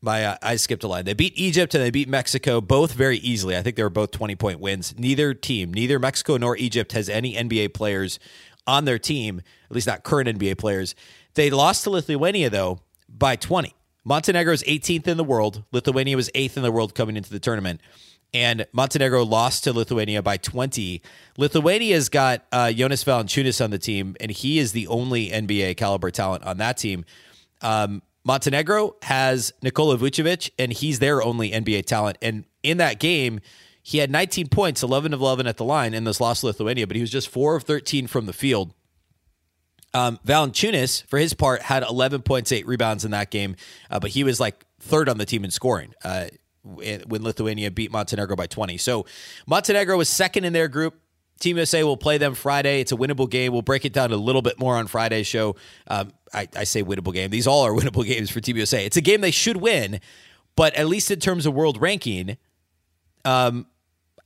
My 0.00 0.24
uh, 0.24 0.36
I 0.42 0.56
skipped 0.56 0.84
a 0.84 0.88
line. 0.88 1.04
They 1.04 1.14
beat 1.14 1.32
Egypt 1.36 1.74
and 1.74 1.82
they 1.82 1.90
beat 1.90 2.08
Mexico 2.08 2.60
both 2.60 2.92
very 2.92 3.18
easily. 3.18 3.56
I 3.56 3.62
think 3.62 3.76
they 3.76 3.82
were 3.82 3.90
both 3.90 4.10
20 4.10 4.36
point 4.36 4.60
wins. 4.60 4.94
Neither 4.98 5.34
team, 5.34 5.72
neither 5.72 5.98
Mexico 5.98 6.36
nor 6.36 6.56
Egypt 6.56 6.92
has 6.92 7.08
any 7.08 7.34
NBA 7.34 7.74
players 7.74 8.18
on 8.66 8.84
their 8.84 8.98
team, 8.98 9.40
at 9.70 9.74
least 9.74 9.86
not 9.86 10.04
current 10.04 10.28
NBA 10.28 10.58
players. 10.58 10.94
They 11.34 11.50
lost 11.50 11.84
to 11.84 11.90
Lithuania 11.90 12.50
though 12.50 12.80
by 13.08 13.36
20. 13.36 13.74
Montenegro 14.08 14.54
is 14.54 14.62
18th 14.62 15.06
in 15.06 15.18
the 15.18 15.24
world. 15.24 15.64
Lithuania 15.70 16.16
was 16.16 16.30
8th 16.34 16.56
in 16.56 16.62
the 16.62 16.72
world 16.72 16.94
coming 16.94 17.14
into 17.14 17.28
the 17.28 17.38
tournament. 17.38 17.82
And 18.32 18.66
Montenegro 18.72 19.22
lost 19.22 19.64
to 19.64 19.72
Lithuania 19.74 20.22
by 20.22 20.38
20. 20.38 21.02
Lithuania's 21.36 22.08
got 22.08 22.46
uh, 22.50 22.72
Jonas 22.72 23.04
Valanciunas 23.04 23.62
on 23.62 23.70
the 23.70 23.78
team, 23.78 24.16
and 24.18 24.30
he 24.30 24.58
is 24.58 24.72
the 24.72 24.86
only 24.86 25.28
NBA 25.28 25.76
caliber 25.76 26.10
talent 26.10 26.42
on 26.44 26.56
that 26.56 26.78
team. 26.78 27.04
Um, 27.60 28.00
Montenegro 28.24 28.96
has 29.02 29.52
Nikola 29.62 29.98
Vucevic, 29.98 30.52
and 30.58 30.72
he's 30.72 31.00
their 31.00 31.22
only 31.22 31.50
NBA 31.50 31.84
talent. 31.84 32.16
And 32.22 32.46
in 32.62 32.78
that 32.78 33.00
game, 33.00 33.40
he 33.82 33.98
had 33.98 34.10
19 34.10 34.48
points, 34.48 34.82
11 34.82 35.12
of 35.12 35.20
11 35.20 35.46
at 35.46 35.58
the 35.58 35.64
line 35.64 35.92
and 35.92 36.06
this 36.06 36.18
loss 36.18 36.40
to 36.40 36.46
Lithuania, 36.46 36.86
but 36.86 36.96
he 36.96 37.02
was 37.02 37.10
just 37.10 37.28
4 37.28 37.56
of 37.56 37.64
13 37.64 38.06
from 38.06 38.24
the 38.24 38.32
field. 38.32 38.72
Um, 39.94 40.18
Valanciunas, 40.26 41.04
for 41.06 41.18
his 41.18 41.34
part, 41.34 41.62
had 41.62 41.82
11 41.82 42.22
points, 42.22 42.52
eight 42.52 42.66
rebounds 42.66 43.04
in 43.04 43.10
that 43.12 43.30
game, 43.30 43.56
uh, 43.90 43.98
but 43.98 44.10
he 44.10 44.24
was 44.24 44.38
like 44.38 44.64
third 44.80 45.08
on 45.08 45.18
the 45.18 45.24
team 45.24 45.44
in 45.44 45.50
scoring 45.50 45.94
uh, 46.04 46.26
when 46.62 47.22
Lithuania 47.22 47.70
beat 47.70 47.90
Montenegro 47.90 48.36
by 48.36 48.46
20. 48.46 48.76
So 48.76 49.06
Montenegro 49.46 49.96
was 49.96 50.08
second 50.08 50.44
in 50.44 50.52
their 50.52 50.68
group. 50.68 50.94
Team 51.40 51.56
USA 51.56 51.84
will 51.84 51.96
play 51.96 52.18
them 52.18 52.34
Friday. 52.34 52.80
It's 52.80 52.92
a 52.92 52.96
winnable 52.96 53.30
game. 53.30 53.52
We'll 53.52 53.62
break 53.62 53.84
it 53.84 53.92
down 53.92 54.12
a 54.12 54.16
little 54.16 54.42
bit 54.42 54.58
more 54.58 54.76
on 54.76 54.88
Friday's 54.88 55.26
show. 55.26 55.56
Um, 55.86 56.12
I, 56.34 56.48
I 56.54 56.64
say 56.64 56.82
winnable 56.82 57.14
game. 57.14 57.30
These 57.30 57.46
all 57.46 57.64
are 57.64 57.72
winnable 57.74 58.04
games 58.04 58.28
for 58.30 58.40
Team 58.40 58.56
USA. 58.56 58.84
It's 58.84 58.96
a 58.96 59.00
game 59.00 59.20
they 59.20 59.30
should 59.30 59.56
win, 59.56 60.00
but 60.56 60.74
at 60.74 60.88
least 60.88 61.10
in 61.10 61.20
terms 61.20 61.46
of 61.46 61.54
world 61.54 61.80
ranking, 61.80 62.36
um, 63.24 63.66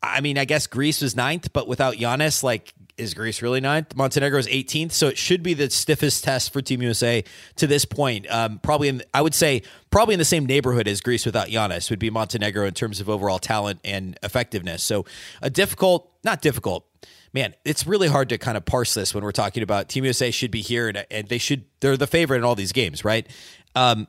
I 0.02 0.20
mean, 0.20 0.38
I 0.38 0.44
guess 0.44 0.66
Greece 0.66 1.00
was 1.00 1.14
ninth, 1.14 1.52
but 1.52 1.68
without 1.68 1.94
Giannis, 1.94 2.42
like 2.42 2.74
is 3.02 3.14
Greece 3.14 3.42
really 3.42 3.60
ninth? 3.60 3.94
Montenegro 3.94 4.38
is 4.38 4.46
18th, 4.46 4.92
so 4.92 5.08
it 5.08 5.18
should 5.18 5.42
be 5.42 5.54
the 5.54 5.68
stiffest 5.70 6.24
test 6.24 6.52
for 6.52 6.62
Team 6.62 6.82
USA 6.82 7.22
to 7.56 7.66
this 7.66 7.84
point. 7.84 8.30
Um, 8.30 8.58
probably, 8.62 8.88
in, 8.88 9.02
I 9.12 9.20
would 9.20 9.34
say, 9.34 9.62
probably 9.90 10.14
in 10.14 10.18
the 10.18 10.24
same 10.24 10.46
neighborhood 10.46 10.88
as 10.88 11.00
Greece 11.00 11.26
without 11.26 11.48
Giannis 11.48 11.90
would 11.90 11.98
be 11.98 12.10
Montenegro 12.10 12.66
in 12.66 12.74
terms 12.74 13.00
of 13.00 13.10
overall 13.10 13.38
talent 13.38 13.80
and 13.84 14.18
effectiveness. 14.22 14.82
So 14.82 15.04
a 15.42 15.50
difficult, 15.50 16.10
not 16.24 16.40
difficult. 16.40 16.86
Man, 17.34 17.54
it's 17.64 17.86
really 17.86 18.08
hard 18.08 18.28
to 18.30 18.38
kind 18.38 18.56
of 18.56 18.64
parse 18.64 18.94
this 18.94 19.14
when 19.14 19.24
we're 19.24 19.32
talking 19.32 19.62
about 19.62 19.88
Team 19.88 20.04
USA 20.04 20.30
should 20.30 20.50
be 20.50 20.60
here 20.60 20.88
and, 20.88 21.06
and 21.10 21.28
they 21.28 21.38
should 21.38 21.64
they're 21.80 21.96
the 21.96 22.06
favorite 22.06 22.38
in 22.38 22.44
all 22.44 22.54
these 22.54 22.72
games, 22.72 23.04
right? 23.04 23.26
Um, 23.74 24.06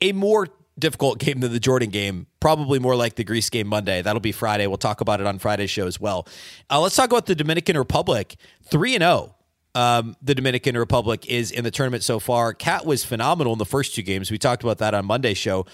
a 0.00 0.12
more 0.12 0.48
difficult 0.78 1.18
game 1.18 1.40
than 1.40 1.52
the 1.52 1.60
Jordan 1.60 1.90
game. 1.90 2.26
Probably 2.40 2.78
more 2.78 2.94
like 2.94 3.16
the 3.16 3.24
Greece 3.24 3.50
game 3.50 3.66
Monday. 3.66 4.00
That'll 4.02 4.20
be 4.20 4.32
Friday. 4.32 4.66
We'll 4.66 4.76
talk 4.76 5.00
about 5.00 5.20
it 5.20 5.26
on 5.26 5.38
Friday's 5.38 5.70
show 5.70 5.86
as 5.86 6.00
well. 6.00 6.26
Uh, 6.70 6.80
let's 6.80 6.94
talk 6.94 7.10
about 7.10 7.26
the 7.26 7.34
Dominican 7.34 7.76
Republic. 7.76 8.36
3 8.70 8.94
and 8.94 9.02
0. 9.02 9.34
Um, 9.74 10.16
the 10.22 10.34
Dominican 10.34 10.76
Republic 10.76 11.26
is 11.26 11.50
in 11.50 11.64
the 11.64 11.70
tournament 11.70 12.02
so 12.02 12.18
far. 12.18 12.54
KAT 12.54 12.86
was 12.86 13.04
phenomenal 13.04 13.52
in 13.52 13.58
the 13.58 13.66
first 13.66 13.94
two 13.94 14.02
games. 14.02 14.30
We 14.30 14.38
talked 14.38 14.62
about 14.62 14.78
that 14.78 14.94
on 14.94 15.04
Monday's 15.04 15.38
show. 15.38 15.66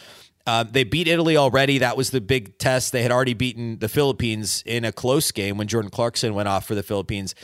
Uh, 0.46 0.62
they 0.62 0.85
beat 0.85 1.09
Italy 1.09 1.37
already. 1.37 1.79
That 1.79 1.96
was 1.96 2.11
the 2.11 2.20
big 2.20 2.59
test. 2.59 2.92
They 2.92 3.03
had 3.03 3.11
already 3.11 3.35
beaten 3.35 3.79
the 3.79 3.88
Philippines 3.88 4.62
in 4.66 4.85
a 4.85 4.92
close 4.92 5.33
game 5.33 5.57
when 5.57 5.68
Jordan 5.68 5.90
Clarkson 5.90 6.35
went 6.35 6.48
off 6.48 6.66
for 6.66 6.74
the 6.74 6.83
Philippines. 6.83 7.35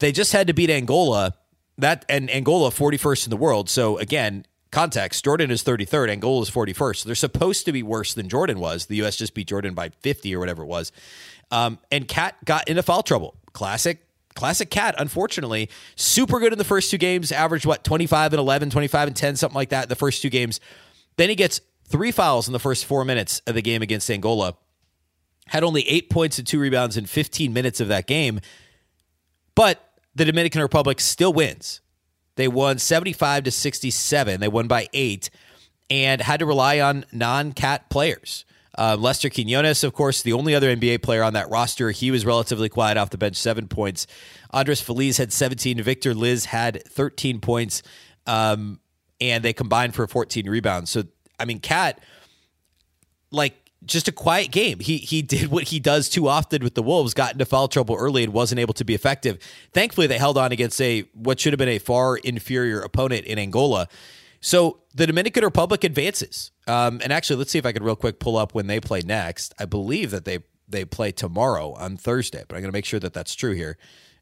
They 0.00 0.10
just 0.10 0.32
had 0.32 0.48
to 0.48 0.52
beat 0.52 0.70
Angola. 0.70 1.34
That 1.76 2.04
and 2.08 2.28
Angola 2.30 2.70
41st 2.70 3.26
in 3.26 3.30
the 3.30 3.36
world. 3.36 3.70
So 3.70 3.98
again, 3.98 4.44
context, 4.70 5.24
Jordan 5.24 5.50
is 5.50 5.62
33rd, 5.62 6.10
Angola 6.10 6.42
is 6.42 6.50
41st. 6.50 6.96
So 6.96 7.08
they're 7.08 7.14
supposed 7.14 7.64
to 7.66 7.72
be 7.72 7.82
worse 7.82 8.14
than 8.14 8.28
Jordan 8.28 8.58
was. 8.58 8.86
The 8.86 8.96
U.S. 8.96 9.16
just 9.16 9.34
beat 9.34 9.48
Jordan 9.48 9.74
by 9.74 9.90
50 10.00 10.34
or 10.34 10.38
whatever 10.38 10.62
it 10.62 10.66
was. 10.66 10.92
Um, 11.50 11.78
and 11.90 12.06
KAT 12.06 12.36
got 12.44 12.68
into 12.68 12.82
foul 12.82 13.02
trouble. 13.02 13.34
Classic, 13.52 14.06
classic 14.34 14.70
KAT, 14.70 14.94
unfortunately. 14.98 15.70
Super 15.96 16.40
good 16.40 16.52
in 16.52 16.58
the 16.58 16.64
first 16.64 16.90
two 16.90 16.98
games, 16.98 17.32
averaged 17.32 17.66
what, 17.66 17.84
25 17.84 18.32
and 18.34 18.40
11, 18.40 18.70
25 18.70 19.08
and 19.08 19.16
10, 19.16 19.36
something 19.36 19.56
like 19.56 19.70
that 19.70 19.84
in 19.84 19.88
the 19.88 19.96
first 19.96 20.22
two 20.22 20.30
games. 20.30 20.60
Then 21.16 21.28
he 21.28 21.34
gets 21.34 21.60
three 21.86 22.12
fouls 22.12 22.46
in 22.46 22.52
the 22.52 22.58
first 22.58 22.84
four 22.84 23.04
minutes 23.04 23.40
of 23.46 23.54
the 23.54 23.62
game 23.62 23.82
against 23.82 24.10
Angola. 24.10 24.54
Had 25.46 25.64
only 25.64 25.88
eight 25.88 26.10
points 26.10 26.38
and 26.38 26.46
two 26.46 26.60
rebounds 26.60 26.96
in 26.96 27.06
15 27.06 27.52
minutes 27.52 27.80
of 27.80 27.88
that 27.88 28.06
game. 28.06 28.40
But 29.54 29.82
the 30.14 30.24
Dominican 30.24 30.60
Republic 30.60 31.00
still 31.00 31.32
wins. 31.32 31.80
They 32.38 32.46
won 32.46 32.78
75 32.78 33.44
to 33.44 33.50
67. 33.50 34.40
They 34.40 34.46
won 34.46 34.68
by 34.68 34.86
eight. 34.92 35.28
and 35.90 36.20
had 36.20 36.38
to 36.38 36.46
rely 36.46 36.78
on 36.78 37.04
non 37.12 37.52
KAT 37.52 37.90
players. 37.90 38.44
Uh, 38.76 38.96
Lester 38.96 39.28
Quinones, 39.28 39.82
of 39.82 39.92
course, 39.92 40.22
the 40.22 40.34
only 40.34 40.54
other 40.54 40.74
NBA 40.74 41.02
player 41.02 41.24
on 41.24 41.32
that 41.32 41.50
roster. 41.50 41.90
He 41.90 42.12
was 42.12 42.24
relatively 42.24 42.68
quiet 42.68 42.96
off 42.96 43.10
the 43.10 43.18
bench, 43.18 43.34
seven 43.34 43.66
points. 43.66 44.06
Andres 44.52 44.80
Feliz 44.80 45.16
had 45.16 45.32
17. 45.32 45.82
Victor 45.82 46.14
Liz 46.14 46.44
had 46.44 46.84
13 46.84 47.40
points, 47.40 47.82
um, 48.26 48.78
and 49.20 49.44
they 49.44 49.52
combined 49.52 49.96
for 49.96 50.06
14 50.06 50.48
rebounds. 50.48 50.90
So, 50.90 51.02
I 51.40 51.44
mean, 51.44 51.58
KAT, 51.58 51.98
like, 53.32 53.67
just 53.84 54.08
a 54.08 54.12
quiet 54.12 54.50
game. 54.50 54.80
He 54.80 54.98
he 54.98 55.22
did 55.22 55.48
what 55.48 55.64
he 55.64 55.80
does 55.80 56.08
too 56.08 56.28
often 56.28 56.62
with 56.62 56.74
the 56.74 56.82
Wolves, 56.82 57.14
got 57.14 57.32
into 57.32 57.44
foul 57.46 57.68
trouble 57.68 57.94
early 57.94 58.24
and 58.24 58.32
wasn't 58.32 58.60
able 58.60 58.74
to 58.74 58.84
be 58.84 58.94
effective. 58.94 59.38
Thankfully, 59.72 60.06
they 60.06 60.18
held 60.18 60.36
on 60.38 60.52
against 60.52 60.80
a 60.80 61.02
what 61.14 61.40
should 61.40 61.52
have 61.52 61.58
been 61.58 61.68
a 61.68 61.78
far 61.78 62.16
inferior 62.16 62.80
opponent 62.80 63.24
in 63.26 63.38
Angola. 63.38 63.88
So 64.40 64.80
the 64.94 65.06
Dominican 65.06 65.44
Republic 65.44 65.84
advances. 65.84 66.52
Um, 66.66 67.00
and 67.02 67.12
actually, 67.12 67.36
let's 67.36 67.50
see 67.50 67.58
if 67.58 67.66
I 67.66 67.72
could 67.72 67.82
real 67.82 67.96
quick 67.96 68.20
pull 68.20 68.36
up 68.36 68.54
when 68.54 68.66
they 68.66 68.80
play 68.80 69.00
next. 69.00 69.54
I 69.58 69.64
believe 69.64 70.10
that 70.10 70.24
they 70.24 70.40
they 70.68 70.84
play 70.84 71.12
tomorrow 71.12 71.72
on 71.72 71.96
Thursday, 71.96 72.44
but 72.46 72.54
I'm 72.54 72.62
going 72.62 72.70
to 72.70 72.76
make 72.76 72.84
sure 72.84 73.00
that 73.00 73.14
that's 73.14 73.34
true 73.34 73.52
here. 73.52 73.78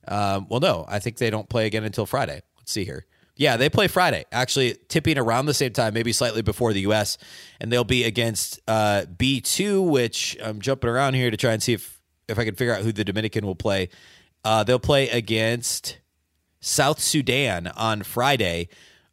Um, 0.06 0.46
well, 0.48 0.60
no, 0.60 0.84
I 0.88 1.00
think 1.00 1.16
they 1.16 1.30
don't 1.30 1.48
play 1.48 1.66
again 1.66 1.82
until 1.82 2.06
Friday. 2.06 2.42
Let's 2.56 2.70
see 2.70 2.84
here. 2.84 3.06
Yeah, 3.38 3.58
they 3.58 3.68
play 3.68 3.86
Friday, 3.86 4.24
actually 4.32 4.78
tipping 4.88 5.18
around 5.18 5.44
the 5.44 5.54
same 5.54 5.72
time, 5.74 5.92
maybe 5.92 6.12
slightly 6.12 6.40
before 6.40 6.72
the 6.72 6.80
U.S., 6.82 7.18
and 7.60 7.70
they'll 7.70 7.84
be 7.84 8.04
against 8.04 8.60
uh, 8.66 9.04
B2, 9.14 9.86
which 9.86 10.38
I'm 10.42 10.60
jumping 10.60 10.88
around 10.88 11.14
here 11.14 11.30
to 11.30 11.36
try 11.36 11.52
and 11.52 11.62
see 11.62 11.74
if, 11.74 12.00
if 12.28 12.38
I 12.38 12.46
can 12.46 12.54
figure 12.54 12.74
out 12.74 12.80
who 12.80 12.92
the 12.92 13.04
Dominican 13.04 13.44
will 13.44 13.54
play. 13.54 13.90
Uh, 14.42 14.64
they'll 14.64 14.78
play 14.78 15.10
against 15.10 15.98
South 16.60 16.98
Sudan 16.98 17.66
on 17.76 18.02
Friday. 18.02 18.70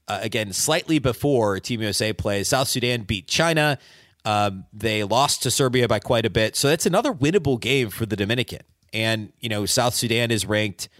Uh, 0.08 0.20
again, 0.22 0.54
slightly 0.54 1.00
before 1.00 1.60
Team 1.60 1.82
USA 1.82 2.14
plays. 2.14 2.48
South 2.48 2.70
Sudan 2.70 3.04
beat 3.04 3.28
China. 3.28 3.78
Um, 4.24 4.66
they 4.72 5.04
lost 5.04 5.44
to 5.44 5.52
Serbia 5.52 5.90
by 5.90 6.00
quite 6.00 6.26
a 6.26 6.30
bit. 6.30 6.56
So 6.56 6.70
that's 6.70 6.86
another 6.86 7.14
winnable 7.14 7.60
game 7.60 7.90
for 7.90 8.06
the 8.06 8.16
Dominican. 8.16 8.62
And, 8.94 9.34
you 9.42 9.50
know, 9.50 9.66
South 9.66 9.96
Sudan 9.96 10.32
is 10.32 10.46
ranked– 10.46 10.88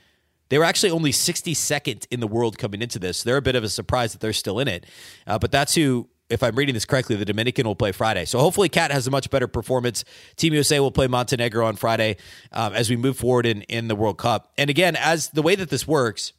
they 0.54 0.60
were 0.60 0.66
actually 0.66 0.92
only 0.92 1.12
62nd 1.12 2.06
in 2.12 2.20
the 2.20 2.28
world 2.28 2.60
coming 2.60 2.84
into 2.84 3.00
this. 3.00 3.24
they're 3.24 3.38
a 3.38 3.42
bit 3.42 3.56
of 3.56 3.64
a 3.64 3.70
surprise 3.70 4.12
that 4.12 4.22
they're 4.22 4.32
still 4.32 4.60
in 4.60 4.68
it. 4.68 4.86
Uh, 5.26 5.40
but 5.40 5.52
that's 5.52 5.74
who, 5.74 6.08
if 6.30 6.44
I'm 6.44 6.56
reading 6.56 6.76
this 6.76 6.86
correctly, 6.86 7.16
the 7.16 7.26
Dominican 7.26 7.66
will 7.66 7.76
play 7.76 7.92
Friday. 7.92 8.26
So 8.26 8.38
hopefully, 8.38 8.70
KAT 8.70 8.92
has 8.92 9.08
a 9.08 9.10
much 9.10 9.32
better 9.32 9.48
performance. 9.48 10.06
Team 10.36 10.54
USA 10.54 10.80
will 10.80 10.92
play 10.92 11.08
Montenegro 11.08 11.66
on 11.66 11.76
Friday 11.76 12.18
um, 12.52 12.72
as 12.76 12.88
we 12.88 12.96
move 12.96 13.18
forward 13.18 13.48
in, 13.48 13.64
in 13.64 13.88
the 13.88 13.96
World 13.96 14.20
Cup. 14.20 14.54
And 14.56 14.70
again, 14.70 14.96
as 14.96 15.30
the 15.30 15.42
way 15.42 15.56
that 15.56 15.72
this 15.72 15.88
works, 15.88 16.34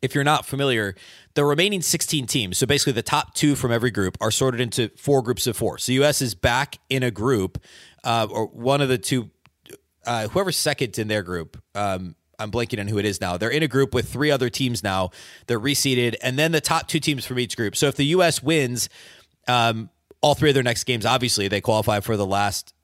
if 0.00 0.14
you're 0.14 0.22
not 0.22 0.46
familiar, 0.46 0.94
the 1.34 1.44
remaining 1.44 1.82
16 1.82 2.28
teams, 2.28 2.58
so 2.58 2.64
basically 2.64 2.92
the 2.92 3.02
top 3.02 3.34
two 3.34 3.56
from 3.56 3.72
every 3.72 3.90
group, 3.90 4.18
are 4.20 4.30
sorted 4.30 4.60
into 4.60 4.88
four 4.96 5.20
groups 5.20 5.48
of 5.48 5.56
four. 5.56 5.78
So 5.78 5.90
US 5.94 6.22
is 6.22 6.36
back 6.36 6.78
in 6.88 7.02
a 7.02 7.10
group, 7.10 7.60
uh, 8.04 8.28
or 8.30 8.46
one 8.46 8.80
of 8.80 8.88
the 8.88 8.98
two, 8.98 9.30
uh, 10.06 10.28
whoever's 10.28 10.56
second 10.56 10.96
in 10.96 11.08
their 11.08 11.24
group. 11.24 11.60
Um, 11.74 12.14
I'm 12.40 12.50
blanking 12.50 12.80
on 12.80 12.88
who 12.88 12.98
it 12.98 13.04
is 13.04 13.20
now. 13.20 13.36
They're 13.36 13.50
in 13.50 13.62
a 13.62 13.68
group 13.68 13.94
with 13.94 14.08
three 14.08 14.30
other 14.30 14.50
teams 14.50 14.82
now. 14.82 15.10
They're 15.46 15.60
reseeded, 15.60 16.16
and 16.22 16.38
then 16.38 16.52
the 16.52 16.60
top 16.60 16.88
two 16.88 17.00
teams 17.00 17.24
from 17.24 17.38
each 17.38 17.56
group. 17.56 17.76
So 17.76 17.88
if 17.88 17.96
the 17.96 18.06
U.S. 18.06 18.42
wins 18.42 18.88
um, 19.46 19.90
all 20.20 20.34
three 20.34 20.50
of 20.50 20.54
their 20.54 20.62
next 20.62 20.84
games, 20.84 21.06
obviously 21.06 21.48
they 21.48 21.60
qualify 21.60 22.00
for 22.00 22.16
the 22.16 22.26
last 22.26 22.74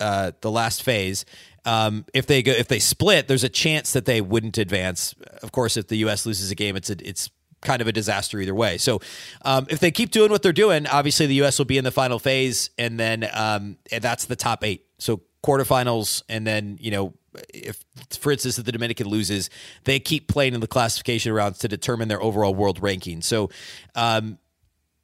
uh, 0.00 0.32
the 0.40 0.50
last 0.50 0.82
phase. 0.82 1.24
Um, 1.64 2.06
if 2.12 2.26
they 2.26 2.42
go, 2.42 2.50
if 2.52 2.68
they 2.68 2.80
split, 2.80 3.28
there's 3.28 3.44
a 3.44 3.48
chance 3.48 3.92
that 3.92 4.04
they 4.04 4.20
wouldn't 4.20 4.58
advance. 4.58 5.14
Of 5.42 5.52
course, 5.52 5.76
if 5.76 5.88
the 5.88 5.96
U.S. 5.98 6.26
loses 6.26 6.50
a 6.50 6.56
game, 6.56 6.74
it's 6.74 6.90
a, 6.90 6.96
it's 7.08 7.30
kind 7.60 7.80
of 7.80 7.86
a 7.86 7.92
disaster 7.92 8.40
either 8.40 8.54
way. 8.54 8.78
So 8.78 9.00
um, 9.44 9.66
if 9.70 9.78
they 9.78 9.92
keep 9.92 10.10
doing 10.10 10.30
what 10.30 10.42
they're 10.42 10.52
doing, 10.52 10.86
obviously 10.86 11.26
the 11.26 11.34
U.S. 11.36 11.58
will 11.58 11.66
be 11.66 11.78
in 11.78 11.84
the 11.84 11.92
final 11.92 12.18
phase, 12.18 12.70
and 12.76 12.98
then 12.98 13.28
um, 13.32 13.76
and 13.90 14.02
that's 14.02 14.26
the 14.26 14.36
top 14.36 14.64
eight. 14.64 14.86
So 14.98 15.22
quarterfinals, 15.42 16.22
and 16.28 16.46
then 16.46 16.78
you 16.80 16.90
know 16.90 17.14
if, 17.52 17.82
for 18.10 18.32
instance, 18.32 18.58
if 18.58 18.64
the 18.64 18.72
Dominican 18.72 19.08
loses, 19.08 19.50
they 19.84 19.98
keep 19.98 20.28
playing 20.28 20.54
in 20.54 20.60
the 20.60 20.66
classification 20.66 21.32
rounds 21.32 21.58
to 21.58 21.68
determine 21.68 22.08
their 22.08 22.22
overall 22.22 22.54
world 22.54 22.82
ranking. 22.82 23.22
So, 23.22 23.50
um, 23.94 24.38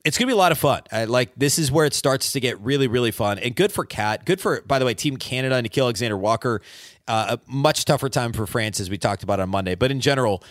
it's 0.05 0.16
to 0.16 0.27
be 0.27 0.33
a 0.33 0.37
lot 0.37 0.53
of 0.53 0.59
fun. 0.59 0.83
I, 0.90 1.05
like 1.05 1.35
this 1.37 1.59
is 1.59 1.70
where 1.70 1.85
it 1.85 1.92
starts 1.92 2.33
to 2.33 2.40
get 2.40 2.59
really, 2.61 2.87
really 2.87 3.11
fun 3.11 3.38
and 3.38 3.55
good 3.55 3.72
for 3.72 3.85
KAT. 3.85 4.24
Good 4.24 4.40
for, 4.40 4.62
by 4.62 4.79
the 4.79 4.87
way, 4.87 4.94
Team 4.94 5.16
Canada 5.16 5.57
and 5.57 5.68
Nickeil 5.68 5.83
Alexander 5.83 6.16
Walker. 6.16 6.62
Uh, 7.07 7.37
a 7.37 7.51
much 7.51 7.85
tougher 7.85 8.09
time 8.09 8.33
for 8.33 8.46
France 8.46 8.81
as 8.81 8.88
we 8.88 8.96
talked 8.96 9.22
about 9.22 9.40
on 9.40 9.51
Monday. 9.51 9.74
But 9.74 9.90
in 9.90 10.01
general, 10.01 10.42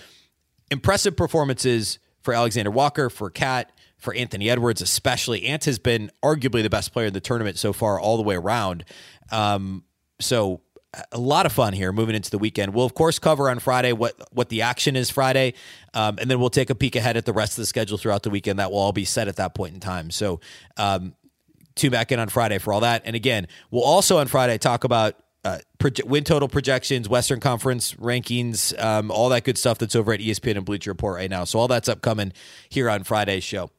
impressive 0.70 1.16
performances 1.16 1.98
for 2.22 2.34
Alexander 2.34 2.70
Walker, 2.70 3.10
for 3.10 3.30
KAT, 3.30 3.72
for 3.98 4.14
Anthony 4.14 4.50
Edwards, 4.50 4.82
especially. 4.82 5.46
Ant 5.46 5.66
has 5.66 5.80
been 5.80 6.12
arguably 6.24 6.64
the 6.64 6.70
best 6.70 6.94
player 6.94 7.08
in 7.08 7.14
the 7.14 7.22
tournament 7.22 7.58
so 7.58 7.74
far, 7.74 8.00
all 8.00 8.18
the 8.18 8.24
way 8.24 8.36
around. 8.36 8.86
Um, 9.32 9.84
so 10.20 10.62
a 11.12 11.18
lot 11.18 11.46
of 11.46 11.52
fun 11.52 11.74
here 11.74 11.92
moving 11.92 12.16
into 12.16 12.30
the 12.30 12.38
weekend. 12.38 12.74
We'll 12.74 12.86
of 12.86 12.94
course 12.94 13.20
cover 13.20 13.50
on 13.50 13.60
Friday 13.60 13.92
what 13.92 14.16
what 14.32 14.50
the 14.50 14.62
action 14.62 14.96
is 14.96 15.10
Friday, 15.10 15.54
um, 15.94 16.18
and 16.20 16.30
then 16.30 16.40
we'll 16.40 16.50
take 16.50 16.70
a 16.70 16.76
peek 16.76 16.96
ahead 16.96 17.18
at 17.18 17.26
the 17.26 17.34
rest 17.34 17.54
of 17.54 17.58
the 17.58 17.66
schedule 17.66 17.98
throughout 17.98 18.24
the 18.24 18.30
weekend. 18.30 18.60
That 18.60 18.72
will 18.72 18.80
all 18.80 18.94
be 18.94 19.06
set 19.06 19.28
at 19.28 19.36
that 19.36 19.54
point 19.54 19.74
in 19.74 19.80
time. 19.80 20.12
So, 20.12 20.40
um, 20.78 21.16
tune 21.76 21.92
back 21.92 22.12
in 22.12 22.20
on 22.20 22.30
Friday 22.30 22.58
for 22.58 22.74
all 22.74 22.82
that. 22.82 23.04
And 23.06 23.16
again, 23.16 23.48
we'll 23.70 23.84
also 23.84 24.18
on 24.18 24.28
Friday 24.28 24.58
talk 24.58 24.84
about 24.84 25.16
uh, 25.44 25.60
proje- 25.80 26.04
win 26.04 26.24
total 26.24 26.48
projections, 26.48 27.08
Western 27.08 27.40
Conference 27.40 27.94
rankings, 27.94 28.78
um, 28.84 29.12
all 29.12 29.30
that 29.30 29.44
good 29.44 29.58
stuff 29.58 29.78
that's 29.78 29.96
over 29.96 30.14
at 30.14 30.20
ESPN 30.20 30.58
and 30.58 30.66
Bleacher 30.66 30.92
Report 30.92 31.16
right 31.16 31.30
now. 31.30 31.44
So 31.44 31.60
all 31.60 31.68
that's 31.68 31.88
upcoming 31.88 32.34
here 32.70 32.90
on 32.90 33.04
Friday's 33.04 33.44
show. 33.44 33.70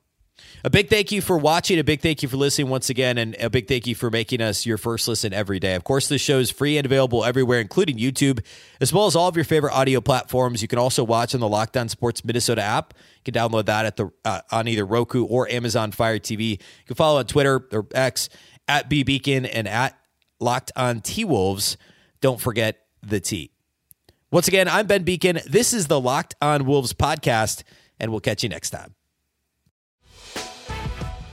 A 0.65 0.71
big 0.71 0.91
thank 0.91 1.13
you 1.13 1.23
for 1.23 1.39
watching. 1.39 1.79
A 1.79 1.85
big 1.85 2.01
thank 2.01 2.23
you 2.23 2.29
for 2.29 2.37
listening 2.37 2.69
once 2.69 2.91
again. 2.91 3.17
And 3.17 3.37
a 3.39 3.49
big 3.49 3.69
thank 3.69 3.87
you 3.87 3.95
for 3.95 4.11
making 4.11 4.41
us 4.41 4.67
your 4.67 4.77
first 4.77 5.07
listen 5.07 5.33
every 5.33 5.61
day. 5.61 5.75
Of 5.75 5.85
course, 5.85 6.09
this 6.09 6.21
show 6.21 6.41
is 6.41 6.51
free 6.51 6.77
and 6.77 6.85
available 6.85 7.25
everywhere, 7.25 7.61
including 7.61 7.97
YouTube, 7.97 8.45
as 8.81 8.93
well 8.93 9.07
as 9.07 9.15
all 9.15 9.29
of 9.29 9.37
your 9.37 9.45
favorite 9.45 9.73
audio 9.73 10.01
platforms. 10.01 10.61
You 10.61 10.67
can 10.67 10.79
also 10.79 11.05
watch 11.05 11.33
on 11.33 11.41
the 11.41 11.49
Locked 11.49 11.77
On 11.77 11.89
Sports 11.89 12.25
Minnesota 12.25 12.63
app. 12.63 12.93
You 13.25 13.33
can 13.33 13.41
download 13.41 13.67
that 13.67 13.87
at 13.87 13.97
the 13.97 14.11
uh, 14.25 14.41
on 14.51 14.67
either 14.67 14.85
Roku 14.85 15.25
or 15.25 15.49
Amazon 15.49 15.93
Fire 15.93 16.19
TV. 16.19 16.51
You 16.51 16.59
can 16.87 16.97
follow 16.97 17.21
on 17.21 17.27
Twitter 17.27 17.69
or 17.73 17.87
X 17.95 18.29
at 18.67 18.89
B 18.89 19.05
Beecken 19.05 19.49
and 19.53 19.69
at 19.69 19.97
Locked 20.41 20.73
On 20.75 21.01
T 21.01 21.25
Wolves. 21.25 21.77
Don't 22.21 22.41
forget 22.41 22.81
the 23.01 23.21
T. 23.21 23.53
Once 24.33 24.49
again, 24.49 24.69
I'm 24.69 24.87
Ben 24.89 25.05
Beecken. 25.05 25.43
This 25.45 25.73
is 25.73 25.87
the 25.87 26.01
Locked 26.01 26.35
On 26.43 26.67
Wolves 26.67 26.93
podcast, 26.93 27.63
and 28.01 28.11
we'll 28.11 28.21
catch 28.21 28.43
you 28.43 28.49
next 28.49 28.71
time. 28.71 28.95